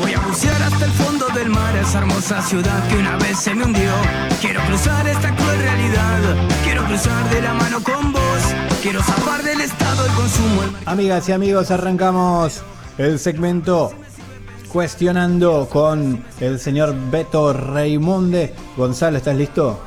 Voy 0.00 0.14
a 0.14 0.20
bucear 0.20 0.62
hasta 0.62 0.84
el 0.84 0.92
fondo 0.92 1.26
del 1.34 1.48
mar, 1.48 1.76
esa 1.76 1.98
hermosa 1.98 2.40
ciudad 2.42 2.88
que 2.88 2.96
una 2.96 3.16
vez 3.16 3.38
se 3.38 3.54
me 3.54 3.64
hundió. 3.64 3.90
Quiero 4.40 4.60
cruzar 4.62 5.06
esta 5.08 5.34
cruel 5.34 5.58
realidad, 5.58 6.20
quiero 6.62 6.84
cruzar 6.84 7.28
de 7.30 7.42
la 7.42 7.54
mano 7.54 7.82
con 7.82 8.12
vos. 8.12 8.22
Quiero 8.80 9.02
zafar 9.02 9.42
del 9.42 9.60
estado 9.60 10.04
del 10.04 10.12
consumo. 10.12 10.62
Amigas 10.86 11.28
y 11.28 11.32
amigos, 11.32 11.70
arrancamos 11.72 12.62
el 12.96 13.18
segmento 13.18 13.92
cuestionando 14.68 15.68
con 15.68 16.24
el 16.40 16.60
señor 16.60 16.94
Beto 17.10 17.52
Reimunde. 17.52 18.54
Gonzalo, 18.76 19.18
¿estás 19.18 19.36
listo? 19.36 19.80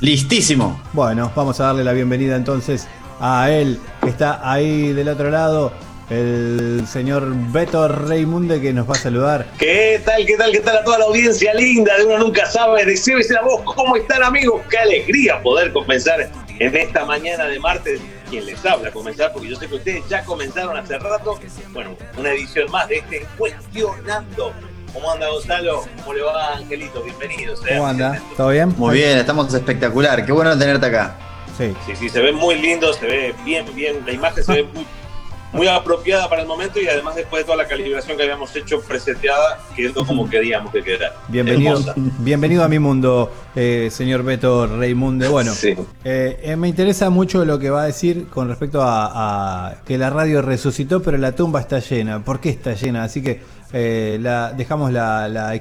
Listísimo. 0.00 0.80
Bueno, 0.92 1.32
vamos 1.34 1.58
a 1.58 1.64
darle 1.64 1.82
la 1.82 1.92
bienvenida 1.92 2.36
entonces 2.36 2.86
a 3.20 3.50
él, 3.50 3.80
que 4.00 4.10
está 4.10 4.48
ahí 4.48 4.92
del 4.92 5.08
otro 5.08 5.30
lado, 5.30 5.72
el 6.10 6.84
señor 6.88 7.32
Beto 7.52 7.86
Reimunde, 7.86 8.60
que 8.60 8.72
nos 8.72 8.88
va 8.88 8.94
a 8.94 8.98
saludar. 8.98 9.46
¿Qué 9.58 10.02
tal, 10.04 10.26
qué 10.26 10.36
tal, 10.36 10.50
qué 10.50 10.60
tal 10.60 10.78
a 10.78 10.84
toda 10.84 10.98
la 10.98 11.04
audiencia 11.04 11.54
linda 11.54 11.96
de 11.96 12.04
Uno 12.04 12.18
Nunca 12.18 12.46
Sabe? 12.46 12.84
Decíbese 12.84 13.34
la 13.34 13.42
voz, 13.42 13.62
¿cómo 13.62 13.96
están 13.96 14.22
amigos? 14.22 14.62
Qué 14.68 14.78
alegría 14.78 15.40
poder 15.40 15.72
comenzar 15.72 16.28
en 16.58 16.76
esta 16.76 17.04
mañana 17.04 17.44
de 17.46 17.60
martes 17.60 18.00
quien 18.28 18.44
les 18.46 18.64
habla 18.64 18.90
comenzar, 18.90 19.32
porque 19.32 19.48
yo 19.48 19.56
sé 19.56 19.68
que 19.68 19.76
ustedes 19.76 20.08
ya 20.08 20.24
comenzaron 20.24 20.76
hace 20.76 20.98
rato. 20.98 21.38
Bueno, 21.72 21.96
una 22.16 22.32
edición 22.32 22.70
más 22.70 22.88
de 22.88 22.98
este 22.98 23.26
Cuestionando. 23.38 24.52
¿Cómo 24.92 25.12
anda 25.12 25.28
Gonzalo? 25.28 25.84
¿Cómo 25.98 26.14
le 26.14 26.22
va 26.22 26.56
Angelito? 26.56 27.02
Bienvenidos. 27.02 27.60
¿Cómo 27.60 27.86
anda? 27.86 28.20
¿Todo 28.36 28.48
bien? 28.48 28.74
Muy 28.76 28.96
bien, 28.96 29.18
estamos 29.18 29.52
espectacular. 29.54 30.26
Qué 30.26 30.32
bueno 30.32 30.58
tenerte 30.58 30.86
acá. 30.86 31.16
Sí. 31.56 31.72
Sí, 31.86 31.94
sí, 31.94 32.08
se 32.08 32.20
ve 32.20 32.32
muy 32.32 32.56
lindo, 32.56 32.92
se 32.92 33.06
ve 33.06 33.34
bien, 33.44 33.66
bien. 33.74 34.02
La 34.04 34.12
imagen 34.12 34.42
se 34.42 34.52
ve 34.52 34.62
muy 34.64 34.84
muy 35.52 35.66
apropiada 35.66 36.28
para 36.28 36.42
el 36.42 36.48
momento 36.48 36.80
y 36.80 36.86
además 36.86 37.16
después 37.16 37.42
de 37.42 37.44
toda 37.44 37.56
la 37.56 37.66
calibración 37.68 38.16
que 38.16 38.22
habíamos 38.22 38.54
hecho 38.54 38.80
preseteada, 38.80 39.58
quedó 39.74 40.06
como 40.06 40.28
queríamos 40.28 40.72
que 40.72 40.82
quedara. 40.82 41.14
Bienvenido, 41.28 41.82
bienvenido 42.18 42.64
a 42.64 42.68
mi 42.68 42.78
mundo, 42.78 43.32
eh, 43.56 43.88
señor 43.90 44.22
Beto 44.22 44.66
Reimunde. 44.66 45.28
Bueno, 45.28 45.52
eh, 45.62 46.40
eh, 46.42 46.56
me 46.56 46.68
interesa 46.68 47.10
mucho 47.10 47.44
lo 47.44 47.58
que 47.58 47.70
va 47.70 47.82
a 47.82 47.86
decir 47.86 48.28
con 48.28 48.48
respecto 48.48 48.80
a, 48.82 49.74
que 49.84 49.98
la 49.98 50.10
radio 50.10 50.42
resucitó, 50.42 51.02
pero 51.02 51.18
la 51.18 51.32
tumba 51.32 51.60
está 51.60 51.80
llena. 51.80 52.24
¿Por 52.24 52.40
qué 52.40 52.50
está 52.50 52.74
llena? 52.74 53.04
Así 53.04 53.22
que 53.22 53.40
la, 54.20 54.52
dejamos 54.52 54.92
la, 54.92 55.28
la 55.28 55.58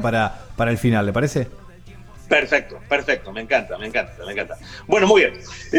para, 0.00 0.46
para 0.56 0.70
el 0.70 0.78
final, 0.78 1.06
¿le 1.06 1.12
parece? 1.12 1.48
Perfecto, 2.28 2.78
perfecto, 2.88 3.32
me 3.32 3.42
encanta, 3.42 3.78
me 3.78 3.86
encanta, 3.86 4.24
me 4.24 4.32
encanta. 4.32 4.58
Bueno, 4.86 5.06
muy 5.06 5.22
bien. 5.22 5.34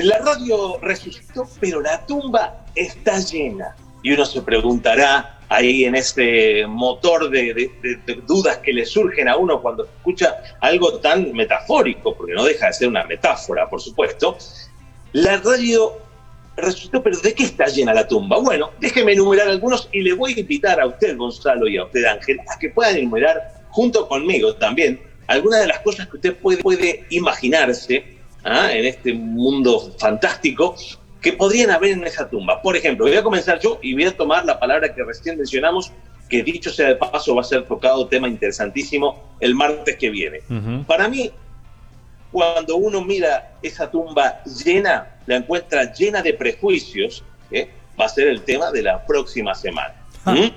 La 0.05 0.17
radio 0.19 0.79
resucitó, 0.81 1.47
pero 1.59 1.81
la 1.81 2.05
tumba 2.05 2.65
está 2.75 3.19
llena. 3.19 3.75
Y 4.01 4.13
uno 4.13 4.25
se 4.25 4.41
preguntará 4.41 5.39
ahí 5.49 5.85
en 5.85 5.95
este 5.95 6.65
motor 6.67 7.29
de, 7.29 7.69
dudas 8.25 8.57
que 8.57 8.71
le 8.73 8.85
surgen 8.85 9.27
a 9.27 9.35
uno 9.35 9.61
cuando 9.61 9.85
escucha 9.85 10.37
algo 10.61 10.99
tan 10.99 11.33
metafórico, 11.33 12.15
porque 12.15 12.33
no 12.33 12.43
deja 12.43 12.67
de 12.67 12.73
ser 12.73 12.87
una 12.87 13.03
metáfora, 13.03 13.69
por 13.69 13.81
supuesto. 13.81 14.37
La 15.13 15.37
radio 15.37 15.97
resucitó, 16.55 17.03
pero 17.03 17.17
¿de 17.19 17.33
qué 17.33 17.43
está 17.43 17.65
llena 17.65 17.93
la 17.93 18.07
tumba? 18.07 18.39
Bueno, 18.39 18.71
déjeme 18.79 19.13
enumerar 19.13 19.49
algunos 19.49 19.89
y 19.91 20.01
le 20.01 20.13
voy 20.13 20.33
a 20.33 20.39
invitar 20.39 20.79
a 20.79 20.87
usted, 20.87 21.17
Gonzalo, 21.17 21.67
y 21.67 21.77
a 21.77 21.83
usted, 21.83 22.05
Ángel, 22.05 22.39
a 22.47 22.57
que 22.57 22.69
puedan 22.69 22.97
enumerar 22.97 23.53
junto 23.69 24.07
conmigo 24.07 24.55
también 24.55 25.06
algunas 25.27 25.61
de 25.61 25.67
las 25.67 25.79
cosas 25.81 26.07
que 26.07 26.15
usted 26.15 26.35
puede, 26.35 26.63
puede 26.63 27.05
imaginarse 27.09 28.17
¿ah? 28.43 28.71
en 28.71 28.85
este 28.85 29.13
mundo 29.13 29.93
fantástico 29.99 30.75
que 31.21 31.33
podrían 31.33 31.71
haber 31.71 31.91
en 31.91 32.05
esa 32.05 32.29
tumba. 32.29 32.61
Por 32.61 32.75
ejemplo, 32.75 33.05
voy 33.05 33.15
a 33.15 33.23
comenzar 33.23 33.59
yo 33.59 33.79
y 33.81 33.93
voy 33.93 34.05
a 34.05 34.15
tomar 34.15 34.45
la 34.45 34.59
palabra 34.59 34.93
que 34.93 35.03
recién 35.03 35.37
mencionamos, 35.37 35.91
que 36.29 36.43
dicho 36.43 36.69
sea 36.69 36.89
de 36.89 36.95
paso 36.95 37.35
va 37.35 37.41
a 37.41 37.43
ser 37.43 37.65
tocado, 37.65 38.07
tema 38.07 38.27
interesantísimo, 38.27 39.35
el 39.39 39.55
martes 39.55 39.97
que 39.97 40.09
viene. 40.09 40.41
Para 40.85 41.07
mí, 41.07 41.31
cuando 42.31 42.77
uno 42.77 43.01
mira 43.03 43.57
esa 43.61 43.89
tumba 43.89 44.43
llena, 44.43 45.15
la 45.25 45.37
encuentra 45.37 45.91
llena 45.93 46.21
de 46.21 46.33
prejuicios, 46.33 47.23
¿eh? 47.51 47.69
va 47.99 48.05
a 48.05 48.09
ser 48.09 48.27
el 48.27 48.43
tema 48.43 48.71
de 48.71 48.83
la 48.83 49.05
próxima 49.05 49.55
semana. 49.55 49.95
¿Mm? 50.25 50.49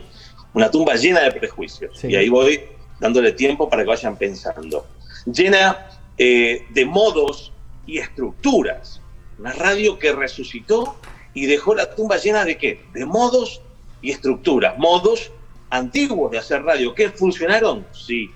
Una 0.53 0.71
tumba 0.71 0.95
llena 0.95 1.21
de 1.21 1.33
prejuicios. 1.33 2.05
Y 2.05 2.17
ahí 2.17 2.29
voy 2.29 2.61
dándole 3.01 3.33
tiempo 3.33 3.69
para 3.69 3.83
que 3.83 3.89
vayan 3.89 4.17
pensando. 4.17 4.87
Llena 5.27 5.89
eh, 6.19 6.67
de 6.71 6.85
modos 6.85 7.53
y 7.87 7.99
estructuras. 7.99 9.01
Una 9.39 9.53
radio 9.53 9.99
que 9.99 10.13
resucitó 10.13 10.97
y 11.35 11.47
dejó 11.47 11.75
la 11.75 11.95
tumba 11.95 12.19
llena 12.19 12.45
de 12.45 12.59
qué? 12.59 12.85
De 12.93 13.07
modos 13.07 13.63
y 14.03 14.11
estructuras. 14.11 14.79
Modos 14.79 15.33
antiguos 15.71 16.31
de 16.31 16.39
hacer 16.39 16.63
radio. 16.63 16.95
¿Que 16.95 17.11
funcionaron? 17.11 17.87
Sí. 17.93 18.31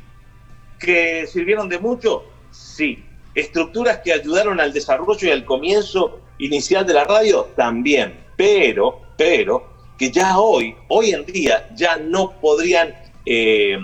¿Que 0.78 1.26
sirvieron 1.26 1.68
de 1.68 1.78
mucho? 1.78 2.24
Sí. 2.50 3.04
Estructuras 3.34 3.98
que 3.98 4.12
ayudaron 4.12 4.60
al 4.60 4.72
desarrollo 4.72 5.28
y 5.28 5.30
al 5.30 5.44
comienzo 5.44 6.20
inicial 6.38 6.86
de 6.86 6.94
la 6.94 7.04
radio? 7.04 7.50
También. 7.56 8.24
Pero, 8.36 9.02
pero, 9.16 9.68
que 9.98 10.10
ya 10.10 10.38
hoy, 10.38 10.74
hoy 10.88 11.10
en 11.10 11.26
día, 11.26 11.68
ya 11.74 11.96
no 11.96 12.32
podrían 12.40 12.94
eh, 13.26 13.78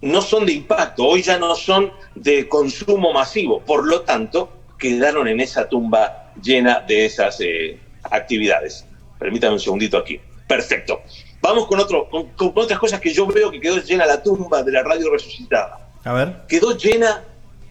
no 0.00 0.22
son 0.22 0.46
de 0.46 0.52
impacto, 0.52 1.04
hoy 1.04 1.22
ya 1.22 1.38
no 1.38 1.54
son 1.54 1.92
de 2.14 2.48
consumo 2.48 3.12
masivo, 3.12 3.60
por 3.60 3.86
lo 3.86 4.02
tanto, 4.02 4.50
quedaron 4.78 5.28
en 5.28 5.40
esa 5.40 5.68
tumba 5.68 6.32
llena 6.42 6.80
de 6.80 7.06
esas 7.06 7.40
eh, 7.40 7.78
actividades. 8.04 8.86
Permítame 9.18 9.54
un 9.54 9.60
segundito 9.60 9.98
aquí. 9.98 10.20
Perfecto. 10.46 11.02
Vamos 11.42 11.66
con, 11.66 11.80
otro, 11.80 12.08
con, 12.08 12.52
otras 12.54 12.78
cosas 12.78 13.00
que 13.00 13.12
yo 13.12 13.26
veo 13.26 13.50
que 13.50 13.60
quedó 13.60 13.78
llena 13.78 14.06
la 14.06 14.22
tumba 14.22 14.62
de 14.62 14.72
la 14.72 14.82
radio 14.82 15.10
resucitada. 15.10 15.90
A 16.04 16.12
ver. 16.12 16.36
Quedó 16.48 16.76
llena 16.76 17.24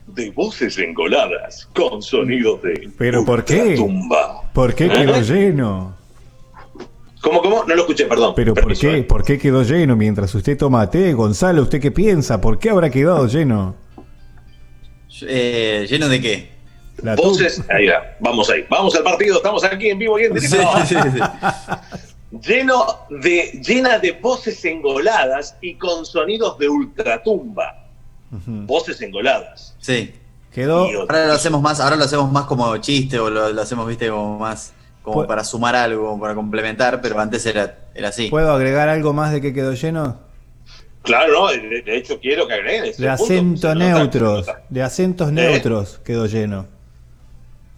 de 0.08 0.32
voces 0.32 0.78
engoladas 0.78 1.68
con 1.74 2.02
sonidos 2.02 2.62
de. 2.62 2.90
¿Pero 2.98 3.26
por 3.26 3.44
qué? 3.44 3.76
Tumba. 3.76 4.42
¿Por 4.54 4.74
qué 4.76 4.90
quedó 4.90 5.16
¿Eh? 5.16 5.24
lleno? 5.24 5.98
¿Cómo, 7.22 7.42
cómo? 7.42 7.64
No 7.64 7.76
lo 7.76 7.82
escuché, 7.82 8.06
perdón. 8.06 8.34
¿Pero 8.36 8.54
por 8.54 8.78
qué, 8.78 9.04
por 9.04 9.24
qué 9.24 9.38
quedó 9.38 9.64
lleno 9.64 9.96
mientras 9.96 10.34
usted 10.36 10.58
toma 10.58 10.90
té? 10.90 11.14
Gonzalo, 11.14 11.64
¿usted 11.64 11.82
qué 11.82 11.92
piensa? 11.92 12.40
¿Por 12.40 12.60
qué 12.60 12.70
habrá 12.70 12.90
quedado 12.90 13.28
lleno? 13.28 13.76
Eh, 15.22 15.88
¿Lleno 15.90 16.08
de 16.10 16.22
qué? 16.22 16.58
La 17.02 17.16
Voces, 17.16 17.64
ahí 17.70 17.88
va, 17.88 18.02
vamos 18.20 18.50
ahí. 18.50 18.66
Vamos 18.70 18.96
al 18.96 19.04
partido, 19.04 19.38
estamos 19.38 19.64
aquí 19.64 19.90
en 19.90 20.00
vivo 20.00 20.20
y 20.20 20.24
en 20.24 20.34
directo. 20.34 20.68
Lleno 22.46 22.86
de, 23.10 23.62
llena 23.66 24.00
de 24.00 24.12
voces 24.12 24.64
engoladas 24.66 25.56
y 25.62 25.76
con 25.76 26.06
sonidos 26.06 26.58
de 26.58 26.68
ultratumba. 26.68 27.88
Voces 28.30 29.02
engoladas. 29.02 29.76
Sí. 29.80 30.14
Quedó. 30.54 30.88
Ahora 31.02 31.28
lo 31.28 31.34
hacemos 31.34 31.62
más, 31.62 31.80
ahora 31.80 31.96
lo 31.96 32.04
hacemos 32.04 32.32
más 32.32 32.46
como 32.46 32.76
chiste 32.78 33.18
o 33.20 33.30
lo, 33.30 33.54
lo 33.54 33.62
hacemos, 33.62 33.88
viste, 33.88 34.10
como 34.10 34.40
más 34.40 34.74
como 35.07 35.25
para 35.25 35.45
sumar 35.45 35.73
algo, 35.73 36.19
para 36.19 36.35
complementar, 36.35 37.00
pero 37.01 37.18
antes 37.18 37.45
era, 37.45 37.78
era 37.95 38.09
así. 38.09 38.28
¿Puedo 38.29 38.51
agregar 38.51 38.90
algo 38.90 39.13
más 39.13 39.31
de 39.31 39.40
que 39.40 39.53
quedó 39.53 39.73
lleno? 39.73 40.19
Claro, 41.01 41.31
no, 41.31 41.47
de, 41.47 41.84
hecho 41.95 42.19
quiero 42.19 42.45
que 42.45 42.56
agreguen. 42.56 42.94
De 42.97 43.07
acentos 43.07 43.73
neutros, 43.73 44.47
de 44.68 44.84
acentos 44.84 45.29
¿Eh? 45.29 45.31
neutros 45.31 46.01
quedó 46.03 46.25
lleno. 46.25 46.68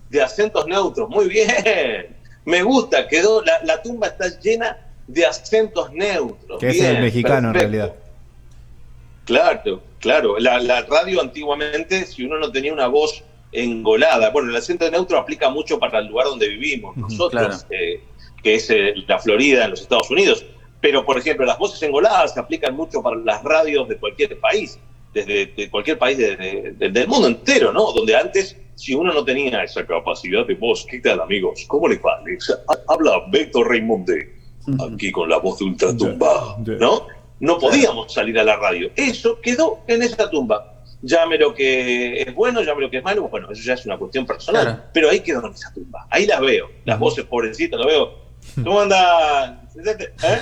De 0.09 0.23
acentos 0.23 0.65
neutros, 0.65 1.07
muy 1.07 1.29
bien. 1.29 2.17
Me 2.45 2.63
gusta, 2.63 3.07
quedó, 3.07 3.43
la, 3.43 3.79
tumba 3.83 4.07
está 4.07 4.39
llena 4.39 4.77
de 5.05 5.27
acentos 5.27 5.93
neutros. 5.93 6.59
Que 6.59 6.69
es 6.69 6.81
el 6.81 6.99
mexicano 6.99 7.49
en 7.49 7.53
realidad. 7.53 7.93
Claro, 9.25 9.83
claro. 9.99 10.39
La, 10.39 10.59
la 10.59 10.81
radio 10.81 11.21
antiguamente, 11.21 12.07
si 12.07 12.25
uno 12.25 12.39
no 12.39 12.51
tenía 12.51 12.73
una 12.73 12.87
voz 12.87 13.23
engolada. 13.51 14.29
Bueno, 14.29 14.49
el 14.49 14.55
acento 14.55 14.89
neutro 14.89 15.17
aplica 15.17 15.49
mucho 15.49 15.79
para 15.79 15.99
el 15.99 16.07
lugar 16.07 16.27
donde 16.27 16.47
vivimos 16.49 16.95
nosotros, 16.97 17.65
eh, 17.69 18.01
que 18.43 18.55
es 18.55 18.69
eh, 18.69 18.93
la 19.07 19.19
Florida 19.19 19.65
en 19.65 19.71
los 19.71 19.81
Estados 19.81 20.09
Unidos. 20.09 20.45
Pero, 20.81 21.05
por 21.05 21.17
ejemplo, 21.17 21.45
las 21.45 21.57
voces 21.57 21.81
engoladas 21.83 22.33
se 22.33 22.39
aplican 22.39 22.75
mucho 22.75 23.01
para 23.01 23.17
las 23.17 23.43
radios 23.43 23.89
de 23.89 23.97
cualquier 23.97 24.39
país, 24.39 24.79
desde 25.13 25.69
cualquier 25.69 25.97
país 25.97 26.17
del 26.17 27.07
mundo 27.07 27.27
entero, 27.27 27.73
¿no? 27.73 27.91
Donde 27.91 28.15
antes, 28.15 28.55
si 28.75 28.93
uno 28.93 29.11
no 29.11 29.25
tenía 29.25 29.63
esa 29.63 29.85
capacidad 29.85 30.45
de 30.45 30.55
voz, 30.55 30.85
¿qué 30.89 30.99
tal, 30.99 31.19
amigos? 31.19 31.65
¿Cómo 31.67 31.87
les 31.89 31.99
va? 31.99 32.21
Habla 32.87 33.25
Beto 33.29 33.63
Raimonde, 33.63 34.35
aquí 34.79 35.11
con 35.11 35.27
la 35.27 35.37
voz 35.37 35.59
de 35.59 35.65
ultratumba, 35.65 36.57
¿no? 36.79 37.07
No 37.41 37.57
podíamos 37.57 38.13
salir 38.13 38.39
a 38.39 38.43
la 38.43 38.55
radio. 38.55 38.89
Eso 38.95 39.41
quedó 39.41 39.79
en 39.87 40.03
esa 40.03 40.29
tumba 40.29 40.78
llame 41.01 41.37
lo 41.37 41.53
que 41.53 42.21
es 42.21 42.33
bueno, 42.33 42.61
llame 42.61 42.81
lo 42.81 42.89
que 42.89 42.97
es 42.97 43.03
malo, 43.03 43.27
bueno, 43.29 43.51
eso 43.51 43.61
ya 43.63 43.73
es 43.73 43.85
una 43.85 43.97
cuestión 43.97 44.25
personal. 44.25 44.89
Pero 44.93 45.09
ahí 45.09 45.21
quedó 45.21 45.45
en 45.45 45.53
esa 45.53 45.73
tumba, 45.73 46.07
ahí 46.09 46.25
las 46.25 46.41
veo, 46.41 46.69
las 46.85 46.99
voces 46.99 47.25
pobrecitas, 47.25 47.79
las 47.79 47.87
veo. 47.87 48.29
¿Cómo 48.63 48.79
anda? 48.81 49.63
¿Eh? 49.75 50.41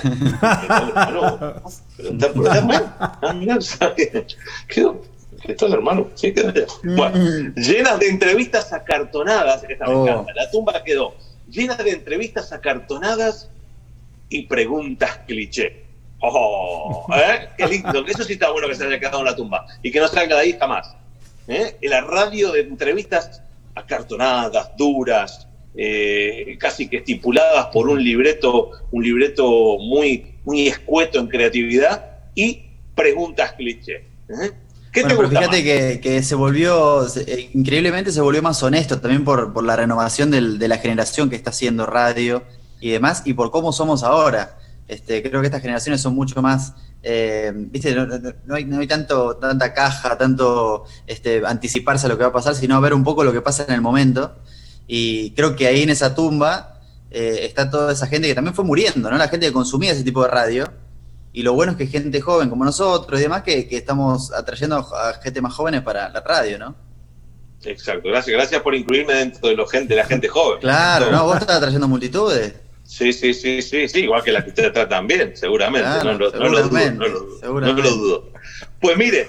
Pero 1.06 1.32
está 3.56 3.94
Quedó, 4.68 5.02
está 5.44 5.66
el 5.66 5.72
hermano, 5.72 6.08
sí, 6.14 6.32
quedó 6.32 6.52
Bueno, 6.82 7.52
llenas 7.56 7.98
de 7.98 8.08
entrevistas 8.08 8.72
acartonadas, 8.72 9.64
esta 9.68 9.86
me 9.86 9.94
oh. 9.94 10.06
encanta, 10.06 10.32
la 10.34 10.50
tumba 10.50 10.82
quedó 10.84 11.14
llena 11.50 11.76
de 11.76 11.90
entrevistas 11.90 12.52
acartonadas 12.52 13.50
y 14.28 14.46
preguntas 14.46 15.20
cliché. 15.26 15.84
Oh, 16.20 17.06
¿eh? 17.14 17.48
Qué 17.56 17.66
lindo. 17.66 18.04
Eso 18.06 18.24
sí 18.24 18.32
está 18.34 18.50
bueno 18.50 18.68
que 18.68 18.74
se 18.74 18.84
haya 18.84 18.98
quedado 18.98 19.20
en 19.20 19.26
la 19.26 19.36
tumba 19.36 19.66
y 19.82 19.90
que 19.90 20.00
no 20.00 20.08
salga 20.08 20.36
de 20.36 20.42
ahí 20.42 20.56
jamás. 20.58 20.94
¿eh? 21.46 21.76
La 21.82 22.00
radio 22.00 22.52
de 22.52 22.60
entrevistas 22.60 23.42
acartonadas, 23.74 24.76
duras, 24.76 25.46
eh, 25.76 26.56
casi 26.58 26.88
que 26.88 26.98
estipuladas 26.98 27.66
por 27.66 27.88
un 27.88 28.02
libreto, 28.02 28.72
un 28.90 29.04
libreto 29.04 29.78
muy, 29.78 30.34
muy 30.44 30.66
escueto 30.66 31.20
en 31.20 31.28
creatividad 31.28 32.04
y 32.34 32.64
preguntas 32.96 33.52
cliché. 33.52 34.04
¿eh? 34.28 34.52
¿Qué 34.92 35.04
te 35.04 35.14
gusta 35.14 35.38
fíjate 35.38 36.00
que, 36.00 36.22
se 36.22 36.34
volvió, 36.34 37.06
increíblemente 37.52 38.10
se 38.10 38.20
volvió 38.20 38.42
más 38.42 38.60
honesto 38.62 39.00
también 39.00 39.24
por, 39.24 39.52
por 39.52 39.62
la 39.62 39.76
renovación 39.76 40.30
del, 40.30 40.58
de 40.58 40.66
la 40.66 40.78
generación 40.78 41.30
que 41.30 41.36
está 41.36 41.50
haciendo 41.50 41.86
radio 41.86 42.42
y 42.80 42.90
demás, 42.90 43.22
y 43.24 43.34
por 43.34 43.50
cómo 43.50 43.72
somos 43.72 44.02
ahora. 44.02 44.56
Este, 44.88 45.22
creo 45.22 45.42
que 45.42 45.46
estas 45.46 45.60
generaciones 45.60 46.00
son 46.00 46.14
mucho 46.14 46.40
más, 46.40 46.72
eh, 47.02 47.52
viste, 47.54 47.94
no, 47.94 48.54
hay, 48.54 48.64
no, 48.64 48.80
hay, 48.80 48.86
tanto, 48.86 49.36
tanta 49.36 49.74
caja, 49.74 50.16
tanto 50.16 50.84
este, 51.06 51.42
anticiparse 51.46 52.06
a 52.06 52.08
lo 52.08 52.16
que 52.16 52.24
va 52.24 52.30
a 52.30 52.32
pasar, 52.32 52.54
sino 52.54 52.80
ver 52.80 52.94
un 52.94 53.04
poco 53.04 53.22
lo 53.22 53.32
que 53.32 53.42
pasa 53.42 53.66
en 53.68 53.74
el 53.74 53.82
momento. 53.82 54.36
Y 54.86 55.32
creo 55.32 55.54
que 55.54 55.66
ahí 55.66 55.82
en 55.82 55.90
esa 55.90 56.14
tumba 56.14 56.80
eh, 57.10 57.40
está 57.42 57.70
toda 57.70 57.92
esa 57.92 58.06
gente 58.06 58.28
que 58.28 58.34
también 58.34 58.54
fue 58.54 58.64
muriendo, 58.64 59.10
¿no? 59.10 59.18
La 59.18 59.28
gente 59.28 59.46
que 59.46 59.52
consumía 59.52 59.92
ese 59.92 60.04
tipo 60.04 60.22
de 60.22 60.30
radio. 60.30 60.72
Y 61.34 61.42
lo 61.42 61.52
bueno 61.52 61.72
es 61.72 61.78
que 61.78 61.86
gente 61.86 62.22
joven 62.22 62.48
como 62.48 62.64
nosotros 62.64 63.20
y 63.20 63.24
demás, 63.24 63.42
que, 63.42 63.68
que 63.68 63.76
estamos 63.76 64.32
atrayendo 64.32 64.76
a 64.76 65.12
gente 65.22 65.42
más 65.42 65.52
jóvenes 65.52 65.82
para 65.82 66.08
la 66.08 66.20
radio, 66.22 66.58
¿no? 66.58 66.74
Exacto, 67.64 68.08
gracias, 68.08 68.34
gracias 68.34 68.62
por 68.62 68.74
incluirme 68.74 69.14
dentro 69.14 69.48
de, 69.48 69.54
lo 69.54 69.66
gente, 69.66 69.94
de 69.94 70.00
la 70.00 70.06
gente 70.06 70.28
joven. 70.28 70.60
Claro, 70.60 71.10
no, 71.10 71.24
vos 71.24 71.38
estás 71.38 71.56
atrayendo 71.56 71.88
multitudes. 71.88 72.54
Sí, 72.88 73.12
sí, 73.12 73.34
sí, 73.34 73.60
sí, 73.60 73.86
sí, 73.86 74.00
igual 74.00 74.24
que 74.24 74.32
la 74.32 74.42
que 74.42 74.48
ustedes 74.48 74.72
tratan 74.72 75.06
bien, 75.06 75.36
seguramente. 75.36 75.86
no, 76.02 76.14
lo, 76.14 76.30
dudo, 76.30 78.32
Pues 78.80 78.96
mire, 78.96 79.28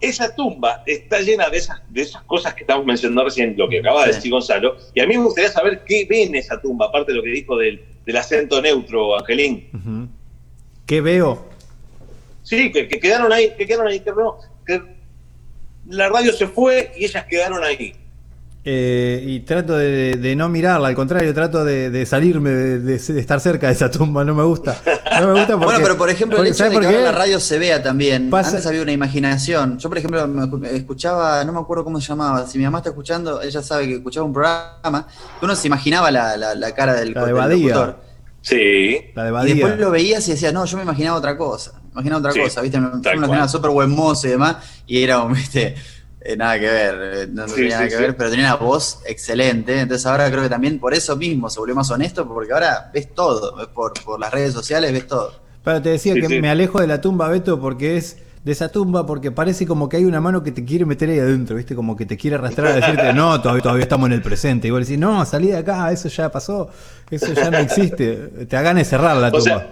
esa 0.00 0.32
tumba 0.32 0.84
está 0.86 1.20
llena 1.20 1.50
de 1.50 1.58
esas, 1.58 1.82
de 1.88 2.02
esas 2.02 2.22
cosas 2.22 2.54
que 2.54 2.60
estamos 2.60 2.86
mencionando 2.86 3.24
recién, 3.24 3.56
lo 3.58 3.68
que 3.68 3.80
acaba 3.80 4.06
de 4.06 4.12
decir 4.12 4.30
Gonzalo, 4.30 4.76
y 4.94 5.00
a 5.00 5.06
mí 5.08 5.18
me 5.18 5.24
gustaría 5.24 5.50
saber 5.50 5.82
qué 5.84 6.06
ve 6.08 6.22
en 6.22 6.36
esa 6.36 6.60
tumba, 6.60 6.86
aparte 6.86 7.10
de 7.10 7.18
lo 7.18 7.24
que 7.24 7.30
dijo 7.30 7.56
del, 7.56 7.82
acento 8.16 8.62
neutro, 8.62 9.18
Angelín. 9.18 10.08
¿Qué 10.86 11.00
veo? 11.00 11.44
Sí, 12.44 12.70
que, 12.70 12.86
quedaron 12.86 13.32
ahí, 13.32 13.52
que 13.58 13.66
quedaron 13.66 13.88
ahí, 13.88 13.98
que, 13.98 14.12
que 14.64 14.80
la 15.88 16.08
radio 16.08 16.32
se 16.32 16.46
fue 16.46 16.92
y 16.96 17.06
ellas 17.06 17.26
quedaron 17.28 17.64
ahí. 17.64 17.96
Eh, 18.64 19.24
y 19.26 19.40
trato 19.40 19.76
de, 19.76 20.34
no 20.36 20.48
mirarla, 20.48 20.86
al 20.86 20.94
contrario, 20.94 21.34
trato 21.34 21.64
de, 21.64 22.06
salirme, 22.06 22.50
de, 22.50 22.94
estar 22.94 23.40
cerca 23.40 23.66
de 23.66 23.72
esa 23.72 23.90
tumba, 23.90 24.24
no 24.24 24.34
me 24.34 24.44
gusta. 24.44 24.80
No 25.20 25.26
me 25.32 25.40
gusta 25.40 25.54
bueno, 25.56 25.80
pero 25.82 25.98
por 25.98 26.08
ejemplo, 26.08 26.40
el 26.40 26.48
hecho 26.48 26.70
de 26.70 26.78
que 26.78 27.00
la 27.00 27.10
radio 27.10 27.40
se 27.40 27.58
vea 27.58 27.82
también. 27.82 28.32
Antes 28.32 28.64
había 28.66 28.82
una 28.82 28.92
imaginación. 28.92 29.78
Yo, 29.78 29.88
por 29.88 29.98
ejemplo, 29.98 30.60
escuchaba, 30.66 31.44
no 31.44 31.52
me 31.52 31.58
acuerdo 31.58 31.82
cómo 31.82 32.00
se 32.00 32.08
llamaba. 32.08 32.46
Si 32.46 32.56
mi 32.56 32.64
mamá 32.64 32.78
está 32.78 32.90
escuchando, 32.90 33.42
ella 33.42 33.62
sabe 33.62 33.88
que 33.88 33.94
escuchaba 33.94 34.26
un 34.26 34.32
programa, 34.32 35.08
uno 35.40 35.56
se 35.56 35.66
imaginaba 35.66 36.10
la, 36.12 36.72
cara 36.76 36.94
del, 36.94 37.12
la 37.12 37.48
de 37.48 37.94
Sí. 38.42 38.98
La 39.14 39.24
de 39.24 39.50
Y 39.50 39.54
después 39.54 39.78
lo 39.78 39.90
veías 39.90 40.26
y 40.28 40.32
decías, 40.32 40.52
no, 40.52 40.64
yo 40.64 40.76
me 40.76 40.82
imaginaba 40.84 41.16
otra 41.16 41.36
cosa. 41.36 41.80
Me 41.86 41.92
imaginaba 41.92 42.28
otra 42.28 42.42
cosa, 42.42 42.60
¿viste? 42.60 42.80
Me, 42.80 42.88
me 42.88 43.14
imaginaba 43.14 43.48
súper 43.48 43.70
buen 43.70 43.90
mozo 43.90 44.28
y 44.28 44.30
demás. 44.30 44.56
Y 44.86 45.02
era, 45.02 45.24
¿viste? 45.26 45.74
Eh, 46.24 46.36
nada 46.36 46.58
que 46.58 46.66
ver, 46.66 46.94
eh, 47.14 47.26
no, 47.28 47.46
tenía 47.46 47.76
nada 47.76 47.88
que 47.88 47.96
ver, 47.96 48.16
pero 48.16 48.30
tenía 48.30 48.46
una 48.46 48.54
voz 48.54 49.00
excelente. 49.06 49.80
Entonces 49.80 50.06
ahora 50.06 50.30
creo 50.30 50.42
que 50.42 50.48
también 50.48 50.78
por 50.78 50.94
eso 50.94 51.16
mismo 51.16 51.50
se 51.50 51.58
volvió 51.58 51.74
más 51.74 51.90
honesto, 51.90 52.28
porque 52.28 52.52
ahora 52.52 52.90
ves 52.94 53.12
todo, 53.12 53.56
ves 53.56 53.66
por, 53.68 53.92
por 54.04 54.20
las 54.20 54.32
redes 54.32 54.52
sociales 54.52 54.92
ves 54.92 55.06
todo. 55.08 55.34
Pero 55.64 55.82
te 55.82 55.90
decía 55.90 56.14
que 56.14 56.40
me 56.40 56.48
alejo 56.48 56.80
de 56.80 56.86
la 56.86 57.00
tumba, 57.00 57.28
Beto, 57.28 57.60
porque 57.60 57.96
es 57.96 58.18
de 58.44 58.52
esa 58.52 58.68
tumba, 58.68 59.04
porque 59.04 59.32
parece 59.32 59.66
como 59.66 59.88
que 59.88 59.96
hay 59.96 60.04
una 60.04 60.20
mano 60.20 60.42
que 60.44 60.52
te 60.52 60.64
quiere 60.64 60.84
meter 60.84 61.10
ahí 61.10 61.18
adentro, 61.18 61.56
¿viste? 61.56 61.74
Como 61.74 61.96
que 61.96 62.06
te 62.06 62.16
quiere 62.16 62.36
arrastrar 62.36 62.68
a 62.68 62.74
decirte, 62.76 63.12
no, 63.12 63.40
todavía, 63.42 63.62
todavía 63.62 63.82
estamos 63.82 64.06
en 64.06 64.12
el 64.12 64.22
presente. 64.22 64.68
Y 64.68 64.70
vos 64.70 64.80
decís, 64.80 64.98
no, 64.98 65.24
salí 65.24 65.48
de 65.48 65.56
acá, 65.56 65.90
eso 65.90 66.08
ya 66.08 66.30
pasó, 66.30 66.68
eso 67.10 67.32
ya 67.32 67.50
no 67.50 67.58
existe. 67.58 68.46
te 68.48 68.56
hagan 68.56 68.84
cerrar 68.84 69.16
la 69.16 69.32
tumba. 69.32 69.66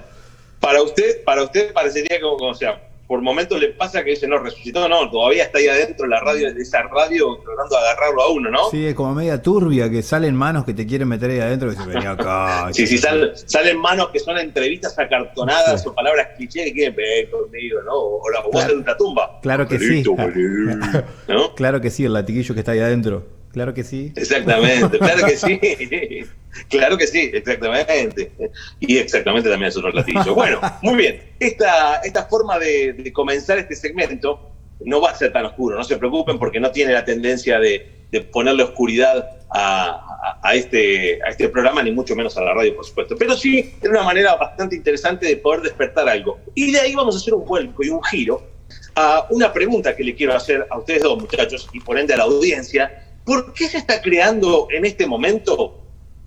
para 0.58 0.82
usted, 0.82 1.22
para 1.24 1.44
usted 1.44 1.72
parecería 1.72 2.20
como, 2.20 2.50
o 2.50 2.54
sea, 2.54 2.89
por 3.10 3.22
momentos 3.22 3.58
le 3.58 3.70
pasa 3.70 4.04
que 4.04 4.10
dice, 4.10 4.28
no, 4.28 4.38
resucitó, 4.38 4.88
no, 4.88 5.10
todavía 5.10 5.42
está 5.42 5.58
ahí 5.58 5.66
adentro 5.66 6.06
la 6.06 6.20
radio, 6.20 6.54
de 6.54 6.62
esa 6.62 6.82
radio 6.82 7.40
tratando 7.44 7.74
de 7.74 7.82
agarrarlo 7.82 8.22
a 8.22 8.30
uno, 8.30 8.50
¿no? 8.52 8.70
Sí, 8.70 8.86
es 8.86 8.94
como 8.94 9.16
media 9.16 9.42
turbia, 9.42 9.90
que 9.90 10.00
salen 10.00 10.36
manos 10.36 10.64
que 10.64 10.74
te 10.74 10.86
quieren 10.86 11.08
meter 11.08 11.28
ahí 11.32 11.40
adentro 11.40 11.72
y 11.72 11.74
se 11.74 11.84
venía 11.86 12.12
acá. 12.12 12.68
sí, 12.72 12.86
sí, 12.86 12.98
salen 12.98 13.78
manos 13.78 14.10
que 14.10 14.20
son 14.20 14.38
entrevistas 14.38 14.96
acartonadas 14.96 15.84
o 15.88 15.92
palabras 15.92 16.28
cliché 16.36 16.66
que 16.66 16.72
quieren 16.72 16.94
ver 16.94 17.28
conmigo, 17.30 17.82
¿no? 17.82 17.94
O 17.94 18.30
la 18.30 18.42
voz 18.42 18.68
de 18.68 18.74
una 18.74 18.96
tumba. 18.96 19.40
Claro 19.42 19.66
que 19.66 19.80
sí. 19.80 20.04
¿no? 21.26 21.54
Claro 21.56 21.80
que 21.80 21.90
sí, 21.90 22.04
el 22.04 22.12
latiquillo 22.12 22.54
que 22.54 22.60
está 22.60 22.70
ahí 22.70 22.78
adentro. 22.78 23.39
Claro 23.52 23.74
que 23.74 23.82
sí. 23.82 24.12
Exactamente, 24.14 24.98
claro 24.98 25.26
que 25.26 25.36
sí. 25.36 25.60
Claro 26.68 26.96
que 26.96 27.06
sí, 27.06 27.30
exactamente. 27.32 28.32
Y 28.78 28.98
exactamente 28.98 29.50
también 29.50 29.68
es 29.68 29.76
otro 29.76 29.90
platillo. 29.90 30.34
Bueno, 30.34 30.60
muy 30.82 30.96
bien. 30.96 31.22
Esta, 31.40 31.96
esta 31.96 32.26
forma 32.26 32.58
de, 32.58 33.10
comenzar 33.12 33.58
este 33.58 33.74
segmento 33.74 34.50
no 34.84 35.00
va 35.00 35.10
a 35.10 35.14
ser 35.14 35.32
tan 35.32 35.44
oscuro, 35.44 35.76
no 35.76 35.84
se 35.84 35.96
preocupen 35.96 36.38
porque 36.38 36.60
no 36.60 36.70
tiene 36.70 36.92
la 36.92 37.04
tendencia 37.04 37.58
de, 37.58 37.98
ponerle 38.32 38.64
oscuridad 38.64 39.30
a, 39.52 40.52
este, 40.54 41.20
a 41.24 41.30
este 41.30 41.48
programa, 41.48 41.82
ni 41.82 41.92
mucho 41.92 42.14
menos 42.16 42.36
a 42.36 42.42
la 42.42 42.54
radio, 42.54 42.76
por 42.76 42.84
supuesto. 42.84 43.16
Pero 43.16 43.36
sí 43.36 43.74
es 43.80 43.88
una 43.88 44.02
manera 44.02 44.36
bastante 44.36 44.76
interesante 44.76 45.26
de 45.26 45.36
poder 45.36 45.62
despertar 45.62 46.08
algo. 46.08 46.38
Y 46.54 46.70
de 46.72 46.80
ahí 46.80 46.94
vamos 46.94 47.16
a 47.16 47.18
hacer 47.18 47.34
un 47.34 47.44
vuelco 47.44 47.84
y 47.84 47.88
un 47.88 48.02
giro 48.04 48.42
a 48.94 49.26
una 49.30 49.52
pregunta 49.52 49.94
que 49.94 50.04
le 50.04 50.14
quiero 50.14 50.34
hacer 50.34 50.66
a 50.70 50.78
ustedes 50.78 51.02
dos, 51.02 51.20
muchachos, 51.20 51.68
y 51.72 51.80
por 51.80 51.98
ende 51.98 52.14
a 52.14 52.18
la 52.18 52.24
audiencia 52.24 53.09
¿Por 53.24 53.52
qué 53.52 53.68
se 53.68 53.78
está 53.78 54.00
creando 54.00 54.68
en 54.70 54.84
este 54.84 55.06
momento 55.06 55.78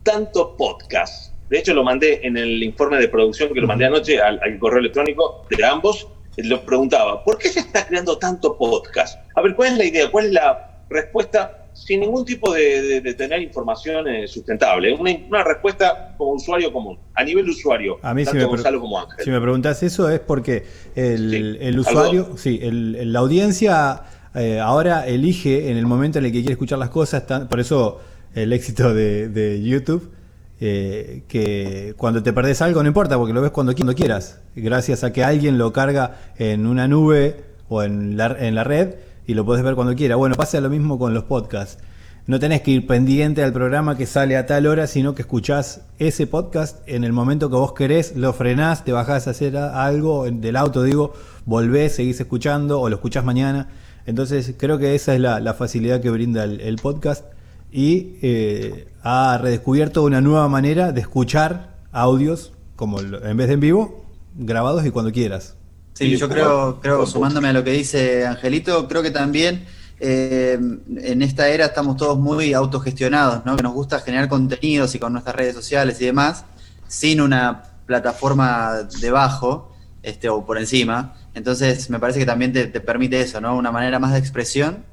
tanto 0.04 0.56
podcast? 0.56 1.34
De 1.50 1.60
hecho, 1.60 1.74
lo 1.74 1.84
mandé 1.84 2.20
en 2.24 2.38
el 2.38 2.64
informe 2.64 2.98
de 2.98 3.08
producción 3.08 3.54
que 3.54 3.60
lo 3.60 3.68
mandé 3.68 3.86
anoche 3.86 4.22
al, 4.22 4.40
correo 4.60 4.80
electrónico 4.80 5.46
de 5.50 5.66
ambos. 5.66 6.08
Lo 6.38 6.66
preguntaba, 6.66 7.24
¿por 7.24 7.38
qué 7.38 7.50
se 7.50 7.60
está 7.60 7.86
creando 7.86 8.18
tanto 8.18 8.58
podcast? 8.58 9.20
A 9.36 9.42
ver, 9.42 9.56
¿cuál 9.56 9.74
es 9.74 9.78
la 9.78 9.86
idea? 9.86 10.10
¿Cuál 10.10 10.26
es 10.26 10.32
la 10.32 10.84
respuesta 10.90 11.68
sin 11.74 12.02
ningún 12.02 12.26
tipo 12.26 12.54
de, 12.54 13.02
tener 13.16 13.42
información 13.42 14.08
eh, 14.08 14.28
sustentable? 14.28 14.94
Una, 14.94 15.44
respuesta 15.44 16.16
como 16.18 16.32
usuario 16.34 16.72
común, 16.72 16.98
a 17.14 17.24
nivel 17.24 17.50
usuario, 17.50 18.00
a 18.02 18.14
mí 18.14 18.24
tanto 18.24 18.40
si 18.40 18.46
me 18.46 18.50
Gonzalo 18.50 18.80
como 18.80 19.00
Ángel. 19.00 19.24
Si 19.24 19.30
me 19.30 19.42
preguntas 19.42 19.84
eso 19.84 20.10
es 20.10 20.20
porque 20.20 20.64
el, 20.96 21.78
usuario, 21.78 22.36
sí, 22.38 22.60
la 22.64 23.20
audiencia 23.20 24.04
eh, 24.36 24.60
ahora 24.60 25.08
elige 25.08 25.70
en 25.70 25.78
el 25.78 25.86
momento 25.86 26.20
en 26.20 26.26
el 26.26 26.32
que 26.32 26.40
quiere 26.40 26.54
escuchar 26.54 26.80
las 26.80 26.90
cosas, 26.90 27.24
por 27.50 27.60
eso 27.60 28.00
el 28.34 28.52
éxito 28.52 28.94
de, 28.94 29.62
YouTube, 29.64 30.12
eh, 30.60 31.24
que 31.28 31.94
cuando 31.98 32.24
te 32.24 32.34
perdés 32.34 32.62
algo 32.62 32.82
no 32.82 32.88
importa, 32.88 33.18
porque 33.18 33.34
lo 33.34 33.42
ves 33.42 33.52
cuando, 33.52 33.74
quieras, 33.76 34.40
gracias 34.56 35.04
a 35.04 35.14
que 35.14 35.24
alguien 35.24 35.58
lo 35.58 35.72
carga 35.74 36.18
en 36.38 36.66
una 36.66 36.88
nube 36.88 37.44
o 37.70 37.84
en 37.84 38.18
la, 38.18 38.36
en 38.40 38.56
la 38.56 38.64
red 38.64 38.96
y 39.28 39.34
lo 39.36 39.46
puedes 39.46 39.64
ver 39.64 39.76
cuando 39.76 39.96
quieras. 39.96 40.18
Bueno, 40.18 40.36
pasa 40.36 40.60
lo 40.62 40.70
mismo 40.70 40.98
con 40.98 41.14
los 41.14 41.26
podcasts. 41.26 41.78
No 42.26 42.40
tenés 42.40 42.62
que 42.62 42.72
ir 42.72 42.88
pendiente 42.88 43.44
al 43.44 43.52
programa 43.52 43.98
que 43.98 44.06
sale 44.06 44.38
a 44.38 44.46
tal 44.46 44.66
hora, 44.66 44.88
sino 44.88 45.14
que 45.14 45.24
escuchás 45.24 45.82
ese 46.00 46.26
podcast 46.26 46.78
en 46.88 47.04
el 47.04 47.12
momento 47.12 47.50
que 47.50 47.58
vos 47.58 47.74
querés, 47.74 48.16
lo 48.16 48.32
frenás, 48.32 48.86
te 48.86 48.94
bajás 48.94 49.28
a 49.28 49.32
hacer 49.32 49.58
algo 49.58 50.26
del 50.32 50.56
auto, 50.56 50.84
digo, 50.84 51.12
volvés, 51.46 51.96
seguís 51.96 52.22
escuchando 52.22 52.80
o 52.80 52.88
lo 52.88 52.96
escuchás 52.96 53.26
mañana. 53.26 53.68
Entonces 54.06 54.54
creo 54.58 54.78
que 54.78 54.96
esa 54.96 55.14
es 55.14 55.22
la, 55.22 55.54
facilidad 55.54 56.02
que 56.02 56.10
brinda 56.10 56.44
el, 56.44 56.76
podcast 56.78 57.26
y 57.72 58.18
eh, 58.22 58.88
ha 59.02 59.38
redescubierto 59.42 60.04
una 60.04 60.22
nueva 60.22 60.48
manera 60.50 60.92
de 60.92 61.02
escuchar 61.02 61.76
audios, 61.92 62.54
como 62.76 63.00
en 63.00 63.38
vez 63.38 63.48
de 63.48 63.54
en 63.54 63.60
vivo, 63.60 64.06
grabados 64.36 64.86
y 64.86 64.92
cuando 64.92 65.12
quieras. 65.12 65.56
Sí, 65.94 66.18
yo 66.18 66.28
creo, 66.28 66.80
creo 66.82 67.06
sumándome 67.06 67.50
a 67.50 67.54
lo 67.54 67.64
que 67.64 67.72
dice 67.72 68.26
Angelito, 68.26 68.88
creo 68.88 69.04
que 69.04 69.12
también 69.12 69.66
eh, 70.00 70.60
en 70.98 71.22
esta 71.22 71.48
era 71.50 71.68
estamos 71.68 71.98
todos 71.98 72.18
muy 72.18 72.54
autogestionados, 72.54 73.46
¿no? 73.46 73.56
que 73.56 73.64
nos 73.64 73.74
gusta 73.74 74.00
generar 74.00 74.28
contenidos 74.28 74.96
y 74.96 75.00
con 75.00 75.14
nuestras 75.14 75.36
redes 75.36 75.56
sociales 75.56 76.02
y 76.02 76.06
demás, 76.06 76.46
sin 76.88 77.22
una 77.22 77.64
plataforma 77.86 78.88
debajo 79.00 79.73
este, 80.04 80.30
o 80.30 80.46
por 80.46 80.58
encima. 80.58 81.16
Entonces 81.34 81.90
me 81.90 82.00
parece 82.00 82.20
que 82.20 82.26
también 82.26 82.54
te, 82.54 82.68
permite 82.68 83.22
eso, 83.22 83.42
¿no? 83.42 83.58
Una 83.58 83.72
manera 83.72 83.98
más 84.00 84.14
de 84.14 84.20
expresión 84.20 84.84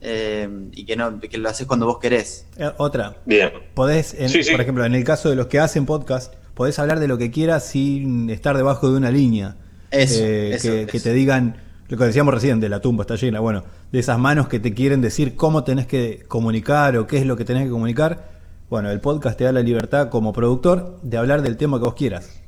eh, 0.00 0.48
y 0.72 0.84
que, 0.84 0.96
no, 0.96 1.18
que 1.18 1.38
lo 1.38 1.48
haces 1.48 1.66
cuando 1.66 1.86
vos 1.86 1.98
querés. 1.98 2.46
Eh, 2.58 2.70
otra. 2.76 3.16
Bien. 3.24 3.50
Podés, 3.72 4.14
por 4.52 4.60
ejemplo, 4.60 4.84
en 4.84 4.94
el 4.94 5.02
caso 5.02 5.30
de 5.30 5.36
los 5.36 5.46
que 5.46 5.58
hacen 5.58 5.86
podcast, 5.86 6.34
podés 6.52 6.78
hablar 6.78 7.00
de 7.00 7.08
lo 7.08 7.18
que 7.18 7.30
quieras 7.30 7.66
sin 7.66 8.30
estar 8.30 8.56
debajo 8.56 8.90
de 8.90 8.98
una 8.98 9.10
línea. 9.10 9.56
Eso, 9.90 10.20
eh, 10.22 10.86
que, 10.90 11.00
te 11.00 11.12
digan, 11.12 11.56
lo 11.88 11.96
que 11.96 12.04
decíamos 12.04 12.34
recién, 12.34 12.60
de 12.60 12.68
la 12.68 12.80
tumba 12.80 13.02
está 13.02 13.16
llena, 13.16 13.40
bueno, 13.40 13.64
de 13.92 14.00
esas 14.00 14.18
manos 14.18 14.48
que 14.48 14.58
te 14.58 14.74
quieren 14.74 15.00
decir 15.00 15.36
cómo 15.36 15.64
tenés 15.64 15.86
que 15.86 16.24
comunicar 16.26 16.96
o 16.96 17.06
qué 17.06 17.18
es 17.18 17.26
lo 17.26 17.36
que 17.36 17.44
tenés 17.44 17.64
que 17.64 17.70
comunicar. 17.70 18.34
Bueno, 18.68 18.90
el 18.90 19.00
podcast 19.00 19.38
te 19.38 19.44
da 19.44 19.52
la 19.52 19.62
libertad 19.62 20.08
como 20.08 20.32
productor 20.32 20.98
de 21.02 21.16
hablar 21.16 21.42
del 21.42 21.56
tema 21.56 21.78
que 21.78 21.84
vos 21.84 21.94
quieras. 21.94 22.43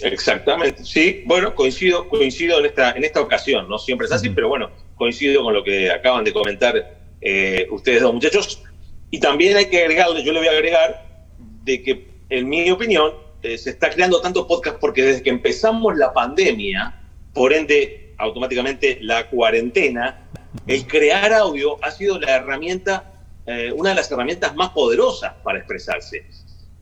Exactamente, 0.00 0.84
sí, 0.84 1.22
bueno, 1.26 1.54
coincido, 1.54 2.08
coincido 2.08 2.58
en 2.58 2.66
esta, 2.66 2.92
en 2.92 3.04
esta 3.04 3.20
ocasión, 3.20 3.68
no 3.68 3.78
siempre 3.78 4.06
es 4.06 4.12
así, 4.12 4.30
pero 4.30 4.48
bueno, 4.48 4.70
coincido 4.96 5.42
con 5.42 5.52
lo 5.52 5.62
que 5.62 5.90
acaban 5.90 6.24
de 6.24 6.32
comentar 6.32 6.96
eh, 7.20 7.66
ustedes 7.70 8.02
dos 8.02 8.14
muchachos. 8.14 8.62
Y 9.10 9.20
también 9.20 9.56
hay 9.56 9.66
que 9.66 9.80
agregarle, 9.80 10.24
yo 10.24 10.32
le 10.32 10.38
voy 10.38 10.48
a 10.48 10.52
agregar, 10.52 11.26
de 11.64 11.82
que 11.82 12.08
en 12.30 12.48
mi 12.48 12.70
opinión 12.70 13.12
eh, 13.42 13.58
se 13.58 13.70
está 13.70 13.90
creando 13.90 14.20
tanto 14.20 14.46
podcast 14.46 14.78
porque 14.78 15.02
desde 15.02 15.22
que 15.22 15.30
empezamos 15.30 15.96
la 15.96 16.12
pandemia, 16.12 17.00
por 17.34 17.52
ende 17.52 18.14
automáticamente 18.18 18.98
la 19.02 19.28
cuarentena, 19.28 20.28
el 20.66 20.86
crear 20.86 21.32
audio 21.32 21.82
ha 21.84 21.90
sido 21.90 22.18
la 22.18 22.36
herramienta, 22.36 23.12
eh, 23.46 23.72
una 23.74 23.90
de 23.90 23.96
las 23.96 24.10
herramientas 24.10 24.54
más 24.54 24.70
poderosas 24.70 25.34
para 25.42 25.58
expresarse. 25.58 26.24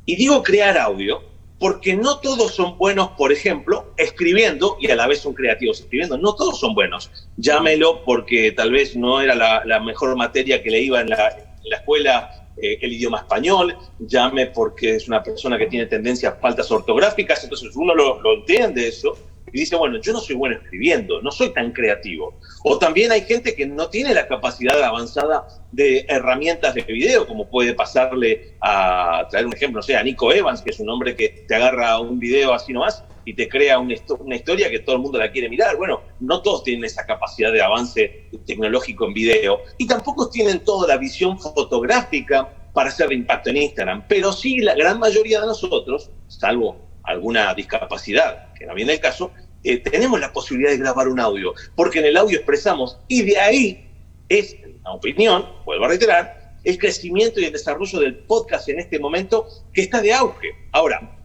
Y 0.07 0.17
digo 0.17 0.43
crear 0.43 0.79
audio 0.79 1.30
porque 1.61 1.95
no 1.95 2.19
todos 2.21 2.55
son 2.55 2.79
buenos, 2.79 3.11
por 3.11 3.33
ejemplo, 3.33 3.93
escribiendo 3.99 4.79
y 4.81 4.91
a 4.91 4.97
la 4.97 5.07
vez 5.07 5.21
son 5.21 5.35
creativos 5.35 5.79
escribiendo. 5.79 6.17
No 6.17 6.35
todos 6.35 6.59
son 6.59 6.75
buenos. 6.75 7.11
Llámelo 7.37 8.03
porque 8.03 8.51
tal 8.53 8.73
vez 8.73 8.97
no 8.97 9.21
era 9.21 9.35
la, 9.65 9.81
mejor 9.81 10.17
materia 10.17 10.63
que 10.63 10.71
le 10.71 10.81
iba 10.81 11.03
en 11.03 11.11
la, 11.11 11.37
escuela 11.71 12.49
eh, 12.57 12.79
el 12.81 12.95
idioma 12.95 13.19
español, 13.19 13.77
llame 13.99 14.47
porque 14.47 14.97
es 14.97 15.07
una 15.07 15.23
persona 15.23 15.59
que 15.59 15.67
tiene 15.67 15.85
tendencias 15.85 16.35
faltas 16.41 16.71
ortográficas, 16.71 17.45
entonces 17.45 17.77
uno 17.77 17.95
lo, 17.95 18.21
lo 18.23 18.35
entiende 18.35 18.89
eso, 18.89 19.17
y 19.53 19.61
dice, 19.61 19.77
bueno, 19.77 20.01
yo 20.01 20.13
no 20.13 20.21
soy 20.21 20.37
bueno 20.37 20.57
escribiendo, 20.57 21.21
no 21.23 21.31
soy 21.31 21.53
tan 21.53 21.73
creativo. 21.73 22.39
O 22.65 22.79
también 22.79 23.13
hay 23.13 23.23
gente 23.23 23.55
que 23.55 23.67
no 23.67 23.89
tiene 23.89 24.15
la 24.15 24.27
capacidad 24.27 24.83
avanzada 24.83 25.47
de 25.73 26.05
herramientas 26.09 26.75
de 26.75 26.83
video, 26.83 27.27
como 27.27 27.49
puede 27.49 27.75
pasarle 27.75 28.55
a 28.61 29.27
traer 29.31 29.47
un 29.47 29.55
ejemplo, 29.55 29.79
no 29.79 29.83
sé, 29.83 29.97
a 29.97 30.03
Nico 30.03 30.33
Evans, 30.33 30.63
que 30.63 30.71
es 30.71 30.81
un 30.81 30.89
hombre 30.89 31.17
que 31.17 31.45
te 31.47 31.55
agarra 31.55 31.99
un 31.99 32.19
video 32.19 32.53
así 32.53 32.73
nomás 32.73 33.05
y 33.25 33.35
te 33.35 33.49
crea 33.49 33.79
una, 33.79 33.95
una 34.19 34.37
historia 34.37 34.71
que 34.71 34.81
todo 34.81 34.97
el 34.97 35.03
mundo 35.03 35.19
la 35.19 35.31
quiere 35.31 35.49
mirar. 35.49 35.77
Bueno, 35.77 36.01
no 36.21 36.43
todos 36.43 36.65
tienen 36.65 36.85
esa 36.85 37.07
capacidad 37.07 37.53
de 37.53 37.63
avance 37.63 38.29
tecnológico 38.47 39.07
en 39.07 39.15
video 39.15 39.61
y 39.79 39.87
tampoco 39.87 40.31
tienen 40.31 40.61
toda 40.61 40.89
la 40.89 40.97
visión 40.97 41.39
fotográfica 41.39 42.49
para 42.73 42.89
hacer 42.89 43.13
impacto 43.13 43.51
en 43.51 43.59
Instagram, 43.59 44.05
pero 44.09 44.33
sí 44.33 44.59
la 44.59 44.75
gran 44.75 44.99
mayoría 44.99 45.41
de 45.41 45.47
nosotros, 45.47 46.11
salvo 46.29 46.90
alguna 47.11 47.55
discapacidad, 47.55 48.53
que 48.55 48.67
no 48.67 48.75
viene 48.75 48.95
el 48.95 49.01
caso, 49.01 49.33
eh, 49.63 49.79
tenemos 49.79 50.19
la 50.21 50.33
posibilidad 50.33 50.71
de 50.71 50.79
grabar 50.79 51.09
un 51.09 51.21
audio, 51.21 51.55
porque 51.75 51.99
en 51.99 52.07
el 52.07 52.17
audio 52.17 52.39
expresamos, 52.39 52.99
y 53.09 53.23
de 53.23 53.39
ahí 53.39 53.91
es, 54.29 54.57
la 54.83 54.93
opinión, 54.93 55.47
vuelvo 55.65 55.85
a 55.85 55.89
reiterar, 55.89 56.55
el 56.65 56.79
crecimiento 56.79 57.41
y 57.41 57.45
el 57.45 57.53
desarrollo 57.53 58.01
del 58.01 58.17
podcast 58.17 58.69
en 58.69 58.81
este 58.81 58.99
momento 58.99 59.47
que 59.73 59.83
está 59.83 60.01
de 60.01 60.13
auge. 60.13 60.49
Ahora, 60.73 61.17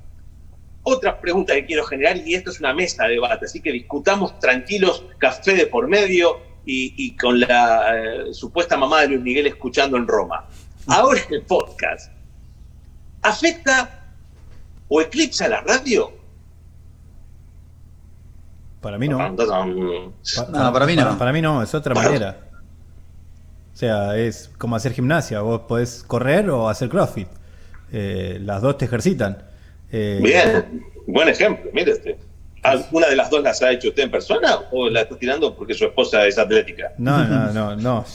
otra 0.84 1.20
pregunta 1.20 1.54
que 1.54 1.66
quiero 1.66 1.84
generar, 1.84 2.18
y 2.18 2.36
esto 2.36 2.52
es 2.52 2.60
una 2.60 2.74
mesa 2.74 3.06
de 3.06 3.16
debate, 3.16 3.46
así 3.46 3.62
que 3.62 3.72
discutamos 3.72 4.40
tranquilos, 4.40 5.04
café 5.18 5.54
de 5.54 5.68
por 5.68 5.88
medio 5.88 6.40
y, 6.66 7.16
con 7.18 7.40
la 7.40 7.96
eh, 7.96 8.34
supuesta 8.34 8.78
mamá 8.78 9.02
de 9.02 9.10
Luis 9.10 9.22
Miguel 9.22 9.48
escuchando 9.48 9.98
en 9.98 10.08
Roma. 10.08 10.48
Ahora 10.88 11.22
el 11.30 11.42
podcast 11.42 12.12
afecta 13.22 14.05
o 14.88 15.02
eclipsa 15.02 15.48
la 15.48 15.62
radio? 15.62 16.12
Para 18.82 18.98
mí 18.98 19.08
no. 19.08 19.18
no, 19.18 19.36
para 19.36 20.86
mí 20.86 20.96
no. 20.96 21.18
Para, 21.18 21.34
mí 21.34 21.42
no, 21.42 21.64
es 21.64 21.74
otra 21.74 21.96
manera. 21.96 22.38
O 23.74 23.78
sea, 23.78 24.16
es 24.16 24.52
como 24.58 24.76
hacer 24.76 24.94
gimnasia. 24.94 25.42
Vos 25.42 25.62
podés 25.68 26.04
correr 26.04 26.50
o 26.50 26.70
hacer 26.70 26.90
crossfit. 26.90 27.28
Eh, 27.92 28.38
las 28.42 28.62
dos 28.62 28.78
te 28.78 28.86
ejercitan. 28.86 29.44
Eh, 29.92 30.20
Bien, 30.22 30.84
buen 31.08 31.28
ejemplo, 31.28 31.70
mire 31.74 31.94
este. 31.94 32.18
¿Alguna 32.66 33.08
de 33.08 33.16
las 33.16 33.30
dos 33.30 33.44
las 33.44 33.62
ha 33.62 33.72
hecho 33.72 33.90
usted 33.90 34.04
en 34.04 34.12
persona 34.12 34.60
o 34.72 34.90
la 34.90 35.02
está 35.02 35.16
tirando 35.18 35.56
porque 35.56 35.76
su 35.76 35.86
esposa 35.86 36.26
es 36.26 36.40
atlética? 36.40 36.94
No, 36.98 37.24
no, 37.24 37.54
no, 37.54 37.76
no. 37.76 38.06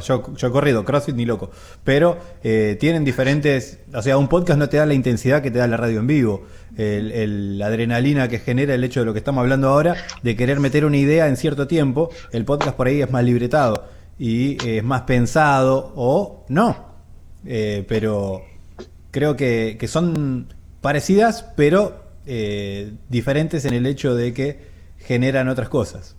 yo, 0.00 0.34
yo 0.36 0.48
he 0.48 0.50
corrido, 0.50 0.84
CrossFit 0.84 1.16
ni 1.16 1.24
loco. 1.24 1.50
Pero 1.82 2.16
eh, 2.44 2.76
tienen 2.78 3.04
diferentes. 3.04 3.80
O 3.92 4.00
sea, 4.00 4.16
un 4.16 4.28
podcast 4.28 4.58
no 4.58 4.68
te 4.68 4.76
da 4.76 4.86
la 4.86 4.94
intensidad 4.94 5.42
que 5.42 5.50
te 5.50 5.58
da 5.58 5.66
la 5.66 5.76
radio 5.76 5.98
en 5.98 6.06
vivo. 6.06 6.46
El, 6.76 7.58
la 7.58 7.66
adrenalina 7.66 8.28
que 8.28 8.38
genera 8.38 8.72
el 8.72 8.84
hecho 8.84 9.00
de 9.00 9.06
lo 9.06 9.12
que 9.12 9.18
estamos 9.18 9.42
hablando 9.42 9.68
ahora, 9.68 9.96
de 10.22 10.36
querer 10.36 10.60
meter 10.60 10.84
una 10.84 10.96
idea 10.96 11.26
en 11.26 11.36
cierto 11.36 11.66
tiempo. 11.66 12.10
El 12.30 12.44
podcast 12.44 12.76
por 12.76 12.86
ahí 12.86 13.02
es 13.02 13.10
más 13.10 13.24
libretado 13.24 13.84
y 14.16 14.64
es 14.64 14.84
más 14.84 15.02
pensado 15.02 15.92
o 15.96 16.44
no. 16.48 16.86
Eh, 17.44 17.84
pero 17.88 18.42
creo 19.10 19.36
que 19.36 19.76
son 19.88 20.54
parecidas, 20.80 21.44
pero 21.56 22.07
eh, 22.28 22.92
diferentes 23.08 23.64
en 23.64 23.72
el 23.72 23.86
hecho 23.86 24.14
de 24.14 24.34
que 24.34 24.60
generan 24.98 25.48
otras 25.48 25.70
cosas. 25.70 26.14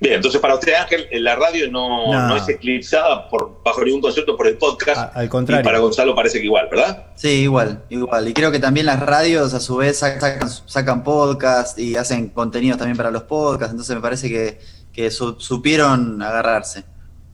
Bien, 0.00 0.14
entonces 0.14 0.40
para 0.40 0.54
usted, 0.54 0.74
Ángel, 0.74 1.08
la 1.10 1.34
radio 1.34 1.70
no, 1.70 2.36
es 2.36 2.48
eclipsada 2.48 3.28
por, 3.28 3.60
bajo 3.64 3.82
ningún 3.82 4.00
concepto 4.00 4.36
por 4.36 4.46
el 4.46 4.56
podcast. 4.56 5.16
al 5.16 5.28
contrario. 5.28 5.62
Y 5.62 5.64
para 5.64 5.78
Gonzalo 5.78 6.14
parece 6.14 6.38
que 6.38 6.44
igual, 6.44 6.68
¿verdad? 6.70 7.06
Sí, 7.16 7.30
igual, 7.30 7.82
igual. 7.88 8.28
Y 8.28 8.34
creo 8.34 8.52
que 8.52 8.60
también 8.60 8.86
las 8.86 9.00
radios 9.00 9.54
a 9.54 9.60
su 9.60 9.76
vez 9.76 9.98
sacan, 9.98 10.48
sacan 10.66 11.02
podcast 11.02 11.78
y 11.78 11.96
hacen 11.96 12.28
contenidos 12.28 12.78
también 12.78 12.96
para 12.96 13.10
los 13.10 13.24
podcasts. 13.24 13.72
Entonces 13.72 13.96
me 13.96 14.02
parece 14.02 14.28
que, 14.28 14.60
que 14.92 15.10
supieron 15.10 16.22
agarrarse. 16.22 16.84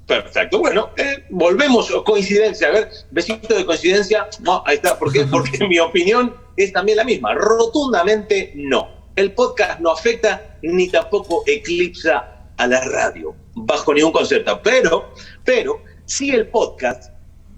Perfecto. 0.07 0.59
Bueno, 0.59 0.91
eh, 0.97 1.25
volvemos, 1.31 1.91
coincidencia. 2.05 2.69
A 2.69 2.73
ver, 2.73 2.91
besito 3.11 3.55
de 3.55 3.65
coincidencia. 3.65 4.29
No, 4.41 4.63
ahí 4.67 4.77
está. 4.77 4.99
¿Por 4.99 5.13
qué? 5.13 5.25
Porque 5.31 5.67
mi 5.67 5.79
opinión 5.79 6.35
es 6.57 6.73
también 6.73 6.99
la 6.99 7.05
misma. 7.05 7.35
Rotundamente 7.35 8.53
no. 8.55 8.89
El 9.17 9.33
podcast 9.33 9.81
no 9.81 9.93
afecta 9.93 10.59
ni 10.63 10.89
tampoco 10.89 11.45
eclipsa 11.47 12.51
a 12.57 12.67
la 12.67 12.81
radio, 12.81 13.35
bajo 13.55 13.95
ningún 13.95 14.13
concepto. 14.13 14.61
Pero, 14.63 15.13
pero, 15.45 15.81
sí 16.05 16.31
el 16.31 16.49
podcast 16.49 17.13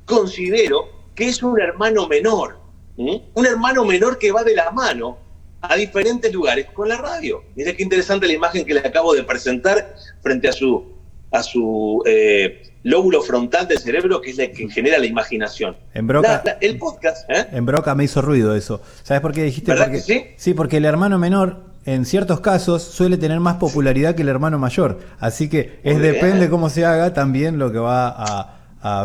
considero 0.05 0.89
que 1.15 1.29
es 1.29 1.43
un 1.43 1.61
hermano 1.61 2.07
menor. 2.07 2.59
Un 2.97 3.47
hermano 3.47 3.85
menor 3.85 4.19
que 4.19 4.33
va 4.33 4.43
de 4.43 4.55
la 4.55 4.71
mano 4.71 5.19
a 5.61 5.77
diferentes 5.77 6.33
lugares 6.33 6.67
con 6.73 6.89
la 6.89 6.97
radio. 6.97 7.43
Mira 7.55 7.75
qué 7.75 7.83
interesante 7.83 8.27
la 8.27 8.35
imagen 8.35 8.65
que 8.65 8.75
le 8.75 8.81
acabo 8.81 9.15
de 9.15 9.23
presentar 9.23 9.95
frente 10.23 10.49
a 10.49 10.53
su 10.53 10.96
a 11.31 11.43
su 11.43 12.03
eh, 12.07 12.63
lóbulo 12.83 13.23
frontal 13.23 13.67
del 13.67 13.79
cerebro, 13.79 14.21
que 14.21 14.31
es 14.31 14.39
el 14.39 14.53
que 14.53 14.69
genera 14.69 14.99
la 14.99 15.07
imaginación. 15.07 15.77
En 15.93 16.07
Broca, 16.07 16.43
el 16.61 16.79
podcast. 16.79 17.29
¿eh? 17.29 17.47
En 17.53 17.67
Broca 17.67 17.95
me 17.95 18.05
hizo 18.05 18.23
ruido 18.23 18.55
eso. 18.55 18.81
¿Sabes 19.03 19.21
por 19.21 19.33
qué 19.33 19.43
dijiste? 19.43 19.75
Porque, 19.75 20.01
sí? 20.01 20.27
sí, 20.37 20.55
porque 20.55 20.77
el 20.77 20.85
hermano 20.85 21.19
menor 21.19 21.67
en 21.87 22.05
ciertos 22.05 22.41
casos 22.41 22.83
suele 22.83 23.17
tener 23.17 23.41
más 23.41 23.57
popularidad 23.57 24.15
que 24.15 24.23
el 24.23 24.29
hermano 24.29 24.59
mayor. 24.59 24.99
Así 25.21 25.49
que 25.49 25.81
es 25.85 26.01
depende 26.01 26.51
cómo 26.51 26.69
se 26.69 26.85
haga 26.85 27.15
también 27.15 27.59
lo 27.59 27.73
que 27.73 27.79
va 27.79 28.09
a, 28.09 28.53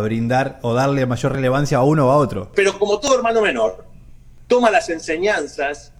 brindar 0.04 0.60
o 0.62 0.76
darle 0.76 1.08
mayor 1.08 1.32
relevancia 1.32 1.80
a 1.80 1.84
uno 1.84 2.08
o 2.08 2.12
a 2.12 2.18
otro. 2.18 2.52
Pero 2.54 2.78
como 2.78 3.00
todo 3.00 3.16
hermano 3.16 3.42
menor, 3.42 3.84
toma 4.46 4.70
las 4.70 4.90
enseñanzas 4.90 5.92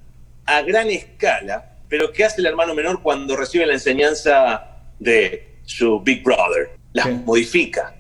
a 0.46 0.62
gran 0.62 0.88
escala, 0.92 1.78
pero 1.90 2.12
¿qué 2.12 2.26
hace 2.26 2.42
el 2.42 2.46
hermano 2.46 2.76
menor 2.76 3.02
cuando 3.02 3.36
recibe 3.36 3.66
la 3.66 3.74
enseñanza 3.74 4.84
de 5.00 5.51
su 5.72 6.00
Big 6.02 6.24
Brother, 6.24 6.72
las 6.94 7.10
modifica 7.26 7.96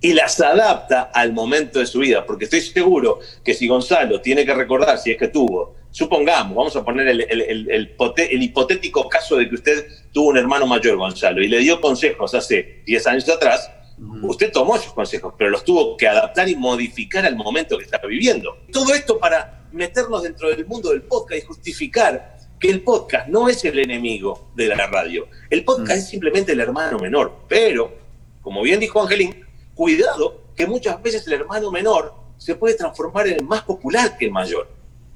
y 0.00 0.12
las 0.12 0.40
adapta 0.40 1.10
al 1.14 1.32
momento 1.32 1.78
de 1.78 1.86
su 1.86 2.00
vida, 2.00 2.26
porque 2.26 2.44
estoy 2.44 2.60
seguro 2.60 3.20
que 3.44 3.54
si 3.54 3.68
Gonzalo 3.68 4.20
tiene 4.20 4.44
que 4.44 4.54
recordar, 4.54 4.98
si 4.98 5.12
es 5.12 5.16
que 5.16 5.28
tuvo, 5.28 5.76
supongamos, 5.90 6.56
vamos 6.56 6.74
a 6.74 6.84
poner 6.84 7.08
el, 7.08 8.42
hipotético 8.42 9.08
caso 9.08 9.36
de 9.36 9.48
que 9.48 9.54
usted 9.54 9.86
tuvo 10.12 10.30
un 10.30 10.38
hermano 10.38 10.66
mayor, 10.66 10.96
Gonzalo, 10.96 11.40
y 11.42 11.48
le 11.48 11.58
dio 11.58 11.80
consejos 11.80 12.34
hace 12.34 12.82
10 12.84 13.06
años 13.06 13.28
atrás, 13.28 13.70
usted 14.22 14.50
tomó 14.50 14.74
esos 14.74 14.92
consejos, 14.92 15.34
pero 15.38 15.50
los 15.50 15.64
tuvo 15.64 15.96
que 15.96 16.08
adaptar 16.08 16.48
y 16.48 16.56
modificar 16.56 17.24
al 17.24 17.36
momento 17.36 17.78
que 17.78 17.84
estaba 17.84 18.08
viviendo. 18.08 18.58
Todo 18.72 18.94
esto 18.94 19.18
para 19.18 19.66
meternos 19.70 20.24
dentro 20.24 20.48
del 20.48 20.66
mundo 20.66 20.90
del 20.90 21.02
podcast 21.02 21.44
y 21.44 21.46
justificar 21.46 22.41
que 22.62 22.70
el 22.70 22.82
podcast 22.82 23.26
no 23.26 23.48
es 23.48 23.64
el 23.64 23.76
enemigo 23.80 24.50
de 24.54 24.68
la 24.68 24.86
radio. 24.86 25.26
El 25.50 25.64
podcast 25.64 25.96
mm. 25.96 25.98
es 25.98 26.08
simplemente 26.08 26.52
el 26.52 26.60
hermano 26.60 26.96
menor. 26.96 27.40
Pero, 27.48 27.92
como 28.40 28.62
bien 28.62 28.78
dijo 28.78 29.02
Angelín, 29.02 29.44
cuidado 29.74 30.42
que 30.54 30.68
muchas 30.68 31.02
veces 31.02 31.26
el 31.26 31.32
hermano 31.32 31.72
menor 31.72 32.14
se 32.38 32.54
puede 32.54 32.74
transformar 32.74 33.26
en 33.26 33.40
el 33.40 33.44
más 33.44 33.62
popular 33.62 34.16
que 34.16 34.26
el 34.26 34.30
mayor. 34.30 34.68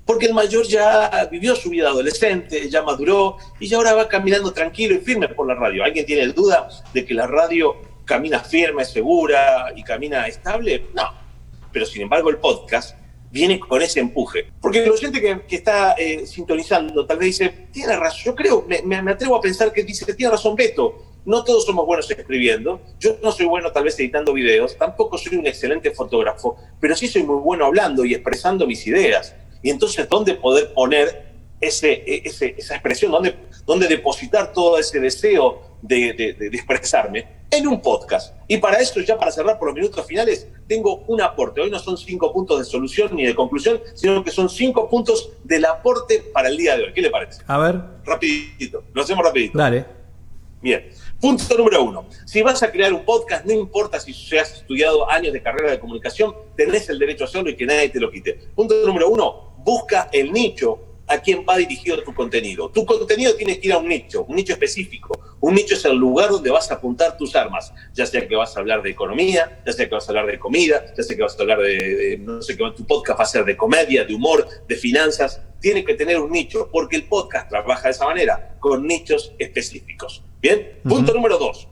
Porque 0.04 0.26
el 0.26 0.34
mayor 0.34 0.66
ya 0.66 1.28
vivió 1.30 1.54
su 1.54 1.70
vida 1.70 1.88
adolescente, 1.88 2.68
ya 2.68 2.82
maduró 2.82 3.36
y 3.60 3.68
ya 3.68 3.76
ahora 3.76 3.94
va 3.94 4.08
caminando 4.08 4.52
tranquilo 4.52 4.96
y 4.96 4.98
firme 4.98 5.28
por 5.28 5.46
la 5.46 5.54
radio. 5.54 5.84
¿Alguien 5.84 6.04
tiene 6.04 6.26
duda 6.32 6.68
de 6.92 7.04
que 7.04 7.14
la 7.14 7.28
radio 7.28 7.76
camina 8.04 8.40
firme, 8.40 8.84
segura 8.84 9.72
y 9.76 9.84
camina 9.84 10.26
estable? 10.26 10.86
No. 10.94 11.12
Pero 11.72 11.86
sin 11.86 12.02
embargo 12.02 12.28
el 12.28 12.38
podcast 12.38 12.96
viene 13.30 13.58
con 13.60 13.82
ese 13.82 14.00
empuje. 14.00 14.46
Porque 14.60 14.82
el 14.84 14.90
oyente 14.90 15.20
que, 15.20 15.56
está 15.56 15.92
eh, 15.92 16.26
sintonizando 16.26 17.06
tal 17.06 17.18
vez 17.18 17.26
dice, 17.38 17.68
tiene 17.72 17.96
razón, 17.96 18.22
yo 18.24 18.34
creo, 18.34 18.66
me, 18.66 18.96
atrevo 19.10 19.36
a 19.36 19.40
pensar 19.40 19.72
que 19.72 19.82
dice, 19.84 20.12
tiene 20.14 20.32
razón 20.32 20.54
Beto, 20.56 21.02
no 21.24 21.42
todos 21.44 21.66
somos 21.66 21.84
buenos 21.86 22.10
escribiendo, 22.10 22.80
yo 23.00 23.16
no 23.22 23.32
soy 23.32 23.46
bueno 23.46 23.72
tal 23.72 23.84
vez 23.84 23.98
editando 23.98 24.32
videos, 24.32 24.76
tampoco 24.76 25.18
soy 25.18 25.36
un 25.36 25.46
excelente 25.46 25.90
fotógrafo, 25.90 26.56
pero 26.80 26.94
sí 26.94 27.08
soy 27.08 27.24
muy 27.24 27.40
bueno 27.40 27.66
hablando 27.66 28.04
y 28.04 28.14
expresando 28.14 28.66
mis 28.66 28.86
ideas. 28.86 29.34
Y 29.62 29.70
entonces, 29.70 30.08
¿dónde 30.08 30.34
poder 30.34 30.72
poner 30.72 31.26
ese, 31.60 32.02
esa 32.06 32.74
expresión, 32.74 33.12
dónde, 33.64 33.88
depositar 33.88 34.52
todo 34.52 34.78
ese 34.78 35.00
deseo 35.00 35.78
de, 35.82 36.12
de, 36.12 36.46
expresarme 36.52 37.35
en 37.50 37.66
un 37.66 37.80
podcast. 37.80 38.34
Y 38.48 38.58
para 38.58 38.78
eso, 38.78 39.00
ya 39.00 39.16
para 39.18 39.30
cerrar 39.30 39.58
por 39.58 39.68
los 39.68 39.74
minutos 39.74 40.04
finales, 40.06 40.48
tengo 40.66 41.04
un 41.06 41.20
aporte. 41.20 41.60
Hoy 41.60 41.70
no 41.70 41.78
son 41.78 41.96
cinco 41.96 42.32
puntos 42.32 42.58
de 42.58 42.64
solución 42.64 43.14
ni 43.14 43.24
de 43.24 43.34
conclusión, 43.34 43.80
sino 43.94 44.22
que 44.22 44.30
son 44.30 44.48
cinco 44.48 44.88
puntos 44.88 45.30
del 45.44 45.64
aporte 45.64 46.22
para 46.32 46.48
el 46.48 46.56
día 46.56 46.76
de 46.76 46.84
hoy. 46.84 46.92
¿Qué 46.92 47.02
le 47.02 47.10
parece? 47.10 47.42
A 47.46 47.58
ver. 47.58 47.80
Rapidito, 48.04 48.84
lo 48.92 49.02
hacemos 49.02 49.24
rapidito. 49.24 49.58
Dale. 49.58 49.84
Bien. 50.60 50.88
Punto 51.20 51.56
número 51.56 51.82
uno. 51.82 52.06
Si 52.24 52.42
vas 52.42 52.62
a 52.62 52.70
crear 52.70 52.92
un 52.92 53.04
podcast, 53.04 53.44
no 53.46 53.52
importa 53.52 53.98
si 54.00 54.12
has 54.36 54.52
estudiado 54.52 55.08
años 55.10 55.32
de 55.32 55.42
carrera 55.42 55.70
de 55.70 55.78
comunicación, 55.78 56.34
tenés 56.56 56.88
el 56.88 56.98
derecho 56.98 57.24
a 57.24 57.26
hacerlo 57.26 57.50
y 57.50 57.56
que 57.56 57.66
nadie 57.66 57.88
te 57.88 58.00
lo 58.00 58.10
quite. 58.10 58.34
Punto 58.54 58.74
número 58.84 59.08
uno, 59.08 59.54
busca 59.58 60.08
el 60.12 60.32
nicho 60.32 60.78
a 61.06 61.18
quién 61.18 61.44
va 61.48 61.56
dirigido 61.56 62.02
tu 62.02 62.12
contenido. 62.12 62.68
Tu 62.70 62.84
contenido 62.84 63.34
tiene 63.34 63.58
que 63.60 63.68
ir 63.68 63.72
a 63.72 63.78
un 63.78 63.88
nicho, 63.88 64.24
un 64.24 64.36
nicho 64.36 64.52
específico. 64.52 65.18
Un 65.40 65.54
nicho 65.54 65.74
es 65.74 65.84
el 65.84 65.96
lugar 65.96 66.30
donde 66.30 66.50
vas 66.50 66.70
a 66.70 66.74
apuntar 66.74 67.16
tus 67.16 67.36
armas, 67.36 67.72
ya 67.92 68.06
sea 68.06 68.26
que 68.26 68.34
vas 68.34 68.56
a 68.56 68.60
hablar 68.60 68.82
de 68.82 68.90
economía, 68.90 69.62
ya 69.64 69.72
sea 69.72 69.88
que 69.88 69.94
vas 69.94 70.08
a 70.08 70.10
hablar 70.10 70.26
de 70.26 70.38
comida, 70.38 70.84
ya 70.96 71.02
sea 71.02 71.16
que 71.16 71.22
vas 71.22 71.38
a 71.38 71.42
hablar 71.42 71.60
de, 71.60 72.18
no 72.20 72.42
sé 72.42 72.56
qué, 72.56 72.64
tu 72.76 72.86
podcast 72.86 73.20
va 73.20 73.24
a 73.24 73.26
ser 73.26 73.44
de 73.44 73.56
comedia, 73.56 74.04
de 74.04 74.14
humor, 74.14 74.48
de 74.66 74.76
finanzas. 74.76 75.42
Tiene 75.60 75.84
que 75.84 75.94
tener 75.94 76.18
un 76.18 76.32
nicho, 76.32 76.68
porque 76.72 76.96
el 76.96 77.04
podcast 77.04 77.48
trabaja 77.48 77.84
de 77.84 77.90
esa 77.90 78.06
manera, 78.06 78.56
con 78.58 78.86
nichos 78.86 79.32
específicos. 79.38 80.24
Bien, 80.40 80.80
punto 80.82 81.14
número 81.14 81.38
dos. 81.38 81.68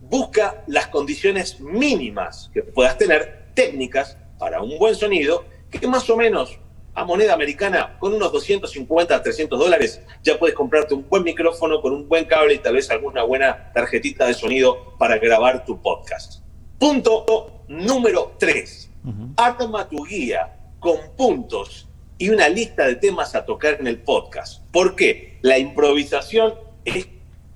Busca 0.00 0.64
las 0.66 0.88
condiciones 0.88 1.60
mínimas 1.60 2.50
que 2.52 2.62
puedas 2.62 2.98
tener, 2.98 3.50
técnicas, 3.54 4.18
para 4.38 4.60
un 4.60 4.78
buen 4.78 4.94
sonido, 4.94 5.44
que 5.70 5.86
más 5.86 6.08
o 6.10 6.16
menos 6.16 6.58
a 6.94 7.04
moneda 7.04 7.34
americana, 7.34 7.96
con 7.98 8.14
unos 8.14 8.32
250 8.32 9.16
a 9.16 9.22
300 9.22 9.58
dólares, 9.58 10.00
ya 10.22 10.38
puedes 10.38 10.54
comprarte 10.54 10.94
un 10.94 11.06
buen 11.08 11.24
micrófono 11.24 11.80
con 11.80 11.92
un 11.92 12.08
buen 12.08 12.24
cable 12.24 12.54
y 12.54 12.58
tal 12.58 12.74
vez 12.74 12.90
alguna 12.90 13.24
buena 13.24 13.72
tarjetita 13.72 14.26
de 14.26 14.34
sonido 14.34 14.94
para 14.96 15.18
grabar 15.18 15.64
tu 15.64 15.82
podcast. 15.82 16.42
Punto 16.78 17.62
número 17.68 18.34
3. 18.38 18.90
Arma 19.36 19.88
tu 19.88 20.04
guía 20.04 20.56
con 20.78 20.98
puntos 21.16 21.88
y 22.16 22.30
una 22.30 22.48
lista 22.48 22.86
de 22.86 22.96
temas 22.96 23.34
a 23.34 23.44
tocar 23.44 23.78
en 23.80 23.86
el 23.86 23.98
podcast. 23.98 24.62
¿Por 24.70 24.94
qué? 24.94 25.38
La 25.42 25.58
improvisación 25.58 26.54
es 26.84 27.08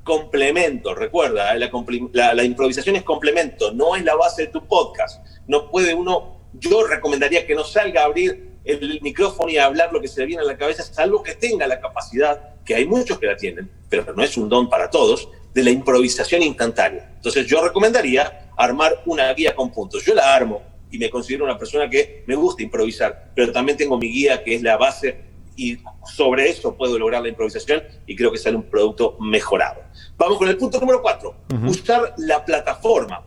complemento, 0.02 0.94
recuerda, 0.94 1.54
¿eh? 1.54 1.70
la, 2.12 2.34
la 2.34 2.42
improvisación 2.42 2.96
es 2.96 3.02
complemento, 3.02 3.72
no 3.72 3.94
es 3.94 4.04
la 4.04 4.16
base 4.16 4.46
de 4.46 4.48
tu 4.48 4.66
podcast. 4.66 5.24
No 5.46 5.70
puede 5.70 5.94
uno, 5.94 6.40
yo 6.54 6.86
recomendaría 6.86 7.46
que 7.46 7.54
no 7.54 7.62
salga 7.62 8.02
a 8.02 8.06
abrir 8.06 8.47
el 8.68 9.00
micrófono 9.00 9.50
y 9.50 9.56
hablar 9.56 9.92
lo 9.92 10.00
que 10.00 10.08
se 10.08 10.20
le 10.20 10.26
viene 10.26 10.42
a 10.42 10.46
la 10.46 10.56
cabeza, 10.56 10.82
salvo 10.82 11.22
que 11.22 11.34
tenga 11.34 11.66
la 11.66 11.80
capacidad, 11.80 12.62
que 12.64 12.74
hay 12.74 12.84
muchos 12.86 13.18
que 13.18 13.26
la 13.26 13.36
tienen, 13.36 13.70
pero 13.88 14.12
no 14.14 14.22
es 14.22 14.36
un 14.36 14.48
don 14.48 14.68
para 14.68 14.90
todos, 14.90 15.28
de 15.54 15.64
la 15.64 15.70
improvisación 15.70 16.42
instantánea. 16.42 17.12
Entonces 17.16 17.46
yo 17.46 17.64
recomendaría 17.64 18.50
armar 18.56 19.02
una 19.06 19.32
guía 19.32 19.54
con 19.54 19.72
puntos. 19.72 20.04
Yo 20.04 20.14
la 20.14 20.34
armo 20.34 20.62
y 20.90 20.98
me 20.98 21.08
considero 21.08 21.44
una 21.44 21.58
persona 21.58 21.88
que 21.88 22.24
me 22.26 22.34
gusta 22.34 22.62
improvisar, 22.62 23.30
pero 23.34 23.52
también 23.52 23.78
tengo 23.78 23.96
mi 23.98 24.08
guía 24.08 24.44
que 24.44 24.54
es 24.54 24.62
la 24.62 24.76
base 24.76 25.24
y 25.56 25.78
sobre 26.04 26.48
eso 26.50 26.76
puedo 26.76 26.98
lograr 26.98 27.22
la 27.22 27.28
improvisación 27.28 27.82
y 28.06 28.14
creo 28.14 28.30
que 28.30 28.38
sale 28.38 28.56
un 28.56 28.64
producto 28.64 29.16
mejorado. 29.18 29.82
Vamos 30.16 30.38
con 30.38 30.48
el 30.48 30.56
punto 30.56 30.78
número 30.78 31.00
cuatro, 31.00 31.36
usar 31.66 32.14
la 32.18 32.44
plataforma 32.44 33.24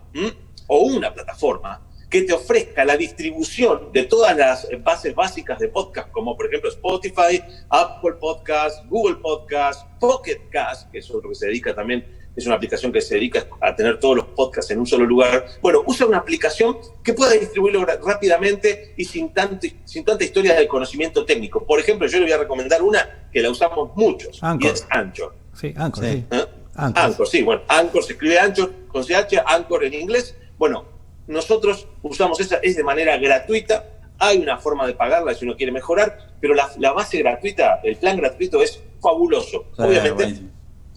o 0.67 0.79
una 0.83 1.13
plataforma 1.13 1.81
que 2.11 2.23
te 2.23 2.33
ofrezca 2.33 2.83
la 2.83 2.97
distribución 2.97 3.89
de 3.93 4.03
todas 4.03 4.35
las 4.35 4.67
bases 4.83 5.15
básicas 5.15 5.57
de 5.59 5.69
podcast, 5.69 6.11
como 6.11 6.35
por 6.35 6.47
ejemplo 6.47 6.69
Spotify, 6.69 7.41
Apple 7.69 8.15
Podcast, 8.19 8.85
Google 8.87 9.15
Podcast, 9.15 9.87
Pocket 9.97 10.41
Cast, 10.51 10.91
que 10.91 10.99
es 10.99 11.09
otro 11.09 11.29
que 11.29 11.35
se 11.35 11.47
dedica 11.47 11.73
también, 11.73 12.05
es 12.35 12.45
una 12.45 12.55
aplicación 12.55 12.91
que 12.91 12.99
se 12.99 13.15
dedica 13.15 13.47
a 13.61 13.73
tener 13.73 13.97
todos 13.97 14.17
los 14.17 14.25
podcasts 14.25 14.71
en 14.71 14.79
un 14.79 14.85
solo 14.85 15.05
lugar. 15.05 15.45
Bueno, 15.61 15.83
usa 15.85 16.05
una 16.05 16.17
aplicación 16.17 16.77
que 17.01 17.13
pueda 17.13 17.31
distribuirlo 17.31 17.85
rápidamente 17.85 18.93
y 18.97 19.05
sin, 19.05 19.33
tanto, 19.33 19.67
sin 19.85 20.03
tanta 20.03 20.25
historia 20.25 20.55
de 20.55 20.67
conocimiento 20.67 21.25
técnico. 21.25 21.65
Por 21.65 21.79
ejemplo, 21.79 22.07
yo 22.07 22.19
le 22.19 22.25
voy 22.25 22.33
a 22.33 22.37
recomendar 22.39 22.81
una 22.81 23.29
que 23.31 23.41
la 23.41 23.49
usamos 23.49 23.91
muchos, 23.95 24.41
y 24.59 24.67
es 24.67 24.85
Anchor. 24.89 25.33
Sí, 25.53 25.73
Anchor, 25.77 26.03
sí. 26.03 26.25
¿Eh? 26.29 26.45
Anchor. 26.75 27.27
sí, 27.27 27.41
bueno, 27.41 27.61
Anchor 27.69 28.03
se 28.03 28.13
escribe 28.13 28.37
Anchor 28.37 28.71
con 28.89 29.03
CH, 29.03 29.43
Anchor 29.45 29.85
en 29.85 29.93
inglés. 29.93 30.35
Bueno, 30.57 30.90
nosotros 31.31 31.87
usamos 32.01 32.39
esa, 32.39 32.57
es 32.57 32.75
de 32.75 32.83
manera 32.83 33.17
gratuita. 33.17 33.89
Hay 34.19 34.37
una 34.37 34.57
forma 34.57 34.85
de 34.85 34.93
pagarla 34.93 35.33
si 35.33 35.45
uno 35.45 35.55
quiere 35.55 35.71
mejorar, 35.71 36.35
pero 36.39 36.53
la, 36.53 36.91
base 36.91 37.19
gratuita, 37.19 37.79
el 37.83 37.95
plan 37.95 38.17
gratuito 38.17 38.61
es 38.61 38.83
fabuloso. 39.01 39.65
Obviamente, 39.77 40.41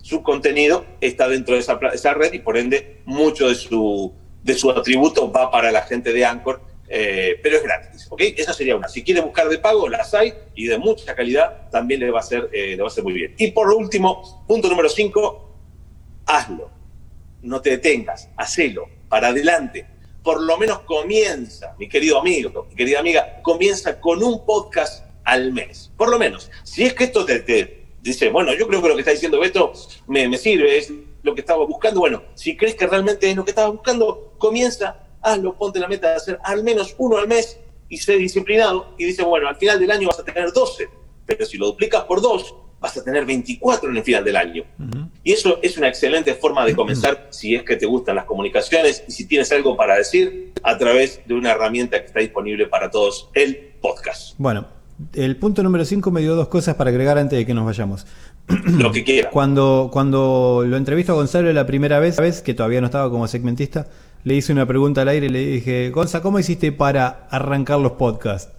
su 0.02 0.22
contenido 0.22 0.84
está 1.00 1.28
dentro 1.28 1.54
de 1.54 1.60
esa, 1.60 1.78
esa, 1.94 2.12
red 2.12 2.32
y 2.34 2.40
por 2.40 2.58
ende 2.58 3.00
mucho 3.06 3.48
de 3.48 3.54
su, 3.54 4.12
de 4.42 4.54
su 4.54 4.70
atributo 4.70 5.32
va 5.32 5.50
para 5.50 5.72
la 5.72 5.82
gente 5.82 6.12
de 6.12 6.24
Anchor, 6.26 6.60
eh, 6.88 7.40
pero 7.42 7.56
es 7.56 7.62
gratis. 7.62 8.06
¿ok? 8.10 8.20
Esa 8.36 8.52
sería 8.52 8.76
una. 8.76 8.88
Si 8.88 9.02
quiere 9.02 9.22
buscar 9.22 9.48
de 9.48 9.58
pago, 9.58 9.88
las 9.88 10.12
hay 10.12 10.34
y 10.54 10.66
de 10.66 10.76
mucha 10.76 11.14
calidad 11.14 11.70
también 11.70 12.00
le 12.00 12.10
va 12.10 12.20
a 12.20 12.22
ser, 12.22 12.50
eh, 12.52 12.76
le 12.76 12.82
va 12.82 12.88
a 12.88 12.90
ser 12.90 13.04
muy 13.04 13.14
bien. 13.14 13.34
Y 13.38 13.52
por 13.52 13.72
último, 13.72 14.44
punto 14.46 14.68
número 14.68 14.88
5, 14.88 15.54
hazlo. 16.26 16.70
No 17.40 17.60
te 17.60 17.70
detengas, 17.70 18.28
hacelo, 18.36 18.88
para 19.08 19.28
adelante 19.28 19.93
por 20.24 20.42
lo 20.42 20.56
menos 20.56 20.80
comienza, 20.80 21.76
mi 21.78 21.86
querido 21.86 22.18
amigo, 22.18 22.66
mi 22.70 22.74
querida 22.74 22.98
amiga, 22.98 23.42
comienza 23.42 24.00
con 24.00 24.22
un 24.22 24.44
podcast 24.46 25.04
al 25.22 25.52
mes. 25.52 25.92
Por 25.98 26.08
lo 26.08 26.18
menos. 26.18 26.50
Si 26.64 26.82
es 26.82 26.94
que 26.94 27.04
esto 27.04 27.26
te, 27.26 27.84
dice, 28.00 28.30
bueno, 28.30 28.54
yo 28.54 28.66
creo 28.66 28.80
que 28.82 28.88
lo 28.88 28.94
que 28.94 29.00
está 29.02 29.12
diciendo 29.12 29.38
Beto 29.38 29.74
me, 30.06 30.26
me, 30.26 30.38
sirve, 30.38 30.78
es 30.78 30.90
lo 31.22 31.34
que 31.34 31.42
estaba 31.42 31.66
buscando. 31.66 32.00
Bueno, 32.00 32.22
si 32.34 32.56
crees 32.56 32.74
que 32.74 32.86
realmente 32.86 33.28
es 33.28 33.36
lo 33.36 33.44
que 33.44 33.50
estaba 33.50 33.68
buscando, 33.68 34.32
comienza, 34.38 35.06
hazlo, 35.20 35.56
ponte 35.58 35.78
la 35.78 35.88
meta 35.88 36.08
de 36.08 36.16
hacer 36.16 36.38
al 36.42 36.64
menos 36.64 36.94
uno 36.96 37.18
al 37.18 37.28
mes 37.28 37.58
y 37.90 37.98
sé 37.98 38.16
disciplinado. 38.16 38.94
Y 38.96 39.04
dice, 39.04 39.22
bueno, 39.24 39.46
al 39.46 39.56
final 39.56 39.78
del 39.78 39.90
año 39.90 40.08
vas 40.08 40.20
a 40.20 40.24
tener 40.24 40.50
12, 40.52 40.88
pero 41.26 41.44
si 41.44 41.58
lo 41.58 41.66
duplicas 41.66 42.04
por 42.04 42.22
dos, 42.22 42.54
vas 42.84 42.98
a 42.98 43.02
tener 43.02 43.24
24 43.24 43.88
en 43.88 43.96
el 43.96 44.02
final 44.02 44.22
del 44.22 44.36
año. 44.36 44.62
Y 45.22 45.32
eso 45.32 45.58
es 45.62 45.78
una 45.78 45.88
excelente 45.88 46.34
forma 46.34 46.66
de 46.66 46.76
comenzar 46.76 47.28
si 47.30 47.54
es 47.54 47.62
que 47.62 47.76
te 47.76 47.86
gustan 47.86 48.14
las 48.14 48.26
comunicaciones 48.26 49.04
y 49.08 49.12
si 49.12 49.24
tienes 49.24 49.50
algo 49.52 49.74
para 49.74 49.96
decir 49.96 50.52
a 50.62 50.76
través 50.76 51.22
de 51.24 51.32
una 51.32 51.52
herramienta 51.52 51.98
que 51.98 52.04
está 52.08 52.20
disponible 52.20 52.66
para 52.66 52.90
todos, 52.90 53.30
el 53.32 53.72
podcast. 53.80 54.34
Bueno, 54.36 54.66
el 55.14 55.34
punto 55.36 55.62
número 55.62 55.86
5 55.86 56.10
me 56.10 56.20
dio 56.20 56.36
dos 56.36 56.48
cosas 56.48 56.74
para 56.74 56.90
agregar 56.90 57.16
antes 57.16 57.38
de 57.38 57.46
que 57.46 57.54
nos 57.54 57.64
vayamos. 57.64 58.06
Lo 58.66 58.92
que 58.92 59.02
quiera. 59.02 59.30
Cuando, 59.30 59.88
cuando 59.90 60.62
lo 60.66 60.76
entrevisto 60.76 61.12
a 61.12 61.14
Gonzalo 61.14 61.50
la 61.54 61.64
primera 61.64 62.00
vez, 62.00 62.18
vez, 62.18 62.42
que 62.42 62.52
todavía 62.52 62.82
no 62.82 62.88
estaba 62.88 63.08
como 63.08 63.26
segmentista, 63.28 63.86
le 64.24 64.34
hice 64.34 64.52
una 64.52 64.66
pregunta 64.66 65.00
al 65.00 65.08
aire 65.08 65.26
y 65.28 65.30
le 65.30 65.38
dije, 65.38 65.88
Gonza, 65.88 66.20
¿cómo 66.20 66.38
hiciste 66.38 66.70
para 66.70 67.26
arrancar 67.30 67.80
los 67.80 67.92
podcasts? 67.92 68.52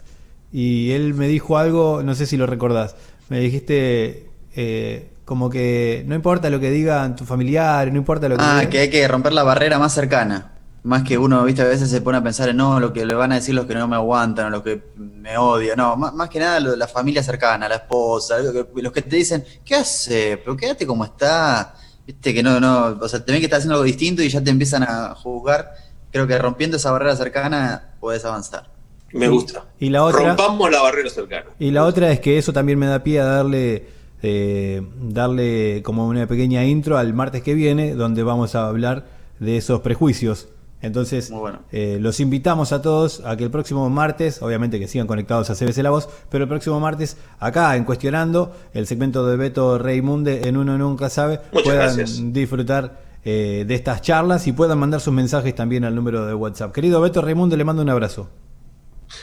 Y 0.52 0.92
él 0.94 1.14
me 1.14 1.28
dijo 1.28 1.60
algo, 1.60 2.02
no 2.02 2.16
sé 2.16 2.26
si 2.26 2.38
lo 2.38 2.48
recordás 2.48 2.96
me 3.30 3.40
dijiste 3.40 4.30
eh, 4.56 5.10
como 5.26 5.50
que 5.50 6.04
no 6.08 6.16
importa 6.16 6.50
lo 6.50 6.60
que 6.60 6.70
digan 6.70 7.16
tus 7.16 7.28
familiares, 7.28 7.92
no 7.92 8.00
importa 8.00 8.30
lo 8.30 8.38
que 8.38 8.44
Ah, 8.46 8.68
que 8.70 8.80
hay 8.80 8.90
que 8.90 9.08
romper 9.08 9.34
la 9.34 9.44
barrera 9.44 9.80
más 9.80 9.94
cercana. 9.94 10.52
Más 10.84 11.02
que 11.02 11.18
uno, 11.18 11.44
viste, 11.44 11.64
a 11.64 11.66
veces 11.66 11.90
se 11.90 12.00
pone 12.02 12.20
a 12.20 12.24
pensar 12.24 12.48
en 12.50 12.58
no, 12.58 12.80
lo 12.80 12.94
que 12.94 13.08
le 13.08 13.16
van 13.16 13.32
a 13.32 13.36
decir 13.36 13.56
los 13.56 13.66
que 13.66 13.74
no 13.74 13.88
me 13.88 13.96
aguantan 13.96 14.46
o 14.46 14.50
los 14.52 14.62
que 14.62 14.84
me 14.96 15.36
odian. 15.36 15.78
No, 15.78 15.98
más, 15.98 16.30
que 16.30 16.40
nada 16.40 16.60
lo 16.60 16.72
de 16.72 16.78
la 16.78 16.88
familia 16.88 17.24
cercana, 17.24 17.68
la 17.68 17.78
esposa, 17.78 18.36
los 18.40 18.94
que 18.94 19.02
te 19.02 19.16
dicen, 19.16 19.44
¿qué 19.66 19.76
hace? 19.76 20.38
Pero 20.38 20.56
quédate 20.56 20.86
como 20.86 21.04
está. 21.04 21.74
Viste 22.06 22.36
que 22.36 22.44
no, 22.44 22.60
no, 22.60 23.00
o 23.02 23.10
sea, 23.10 23.26
te 23.26 23.32
ven 23.32 23.42
que 23.42 23.46
estás 23.46 23.60
haciendo 23.60 23.74
algo 23.74 23.84
distinto 23.84 24.22
y 24.22 24.30
ya 24.30 24.44
te 24.44 24.52
empiezan 24.52 24.84
a 24.84 25.16
juzgar. 25.16 25.74
Creo 26.12 26.28
que 26.28 26.38
rompiendo 26.38 26.78
esa 26.78 26.92
barrera 26.92 27.16
cercana 27.16 27.96
puedes 28.00 28.24
avanzar. 28.24 28.75
Me 29.16 29.30
gusta. 29.30 29.66
Y 29.80 29.90
la 29.90 30.04
otra, 30.04 30.36
Rompamos 30.36 30.70
la 30.70 30.82
barrera 30.82 31.10
cercana. 31.10 31.46
Y 31.58 31.72
la 31.72 31.86
otra 31.86 32.12
es 32.12 32.20
que 32.20 32.38
eso 32.38 32.54
también 32.54 32.78
me 32.78 32.86
da 32.86 33.04
pie 33.04 33.22
a 33.22 33.26
darle, 33.26 33.88
eh, 34.22 34.82
darle 35.02 35.82
como 35.84 36.08
una 36.08 36.28
pequeña 36.28 36.66
intro 36.66 36.98
al 36.98 37.14
martes 37.14 37.42
que 37.42 37.54
viene, 37.54 37.94
donde 37.96 38.24
vamos 38.24 38.56
a 38.56 38.68
hablar 38.68 39.06
de 39.40 39.58
esos 39.58 39.82
prejuicios. 39.82 40.50
Entonces, 40.82 41.32
eh, 41.72 41.98
los 42.00 42.20
invitamos 42.20 42.72
a 42.72 42.82
todos 42.82 43.22
a 43.26 43.36
que 43.38 43.44
el 43.46 43.50
próximo 43.50 43.90
martes, 43.90 44.42
obviamente 44.42 44.80
que 44.80 44.88
sigan 44.88 45.08
conectados 45.08 45.50
a 45.50 45.56
CBC 45.56 45.82
La 45.82 45.90
Voz, 45.90 46.10
pero 46.30 46.44
el 46.44 46.50
próximo 46.50 46.80
martes, 46.80 47.18
acá 47.40 47.76
en 47.76 47.86
Cuestionando, 47.86 48.56
el 48.74 48.86
segmento 48.86 49.26
de 49.26 49.38
Beto 49.38 49.80
Reymunde 49.80 50.48
en 50.48 50.58
Uno 50.58 50.78
Nunca 50.78 51.10
Sabe, 51.10 51.40
puedan 51.64 52.34
disfrutar 52.34 53.02
eh, 53.24 53.64
de 53.66 53.74
estas 53.74 54.02
charlas 54.02 54.46
y 54.46 54.52
puedan 54.52 54.78
mandar 54.78 55.02
sus 55.02 55.14
mensajes 55.14 55.56
también 55.56 55.86
al 55.86 55.96
número 55.96 56.28
de 56.28 56.36
WhatsApp. 56.36 56.72
Querido 56.72 57.02
Beto 57.02 57.22
Reymunde, 57.22 57.58
le 57.58 57.64
mando 57.64 57.82
un 57.82 57.90
abrazo. 57.90 58.30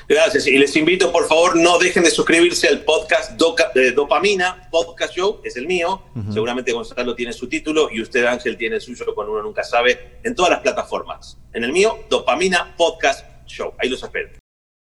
Gracias. 0.08 0.46
Y 0.46 0.58
les 0.58 0.74
invito, 0.76 1.12
por 1.12 1.26
favor, 1.26 1.56
no 1.56 1.78
dejen 1.78 2.02
de 2.02 2.10
suscribirse 2.10 2.68
al 2.68 2.80
podcast 2.80 3.32
de 3.74 3.92
Dopamina, 3.92 4.68
Podcast 4.70 5.14
Show, 5.14 5.40
es 5.44 5.56
el 5.56 5.66
mío. 5.66 6.02
Seguramente 6.32 6.72
Gonzalo 6.72 7.14
tiene 7.14 7.32
su 7.32 7.48
título 7.48 7.88
y 7.90 8.02
usted, 8.02 8.24
Ángel, 8.24 8.56
tiene 8.56 8.76
el 8.76 8.82
suyo, 8.82 9.14
con 9.14 9.28
uno 9.28 9.42
nunca 9.42 9.62
sabe, 9.64 10.18
en 10.22 10.34
todas 10.34 10.50
las 10.50 10.60
plataformas. 10.60 11.38
En 11.52 11.64
el 11.64 11.72
mío, 11.72 11.98
Dopamina 12.10 12.74
Podcast 12.76 13.26
Show. 13.46 13.74
Ahí 13.78 13.88
los 13.88 14.02
espero. 14.02 14.41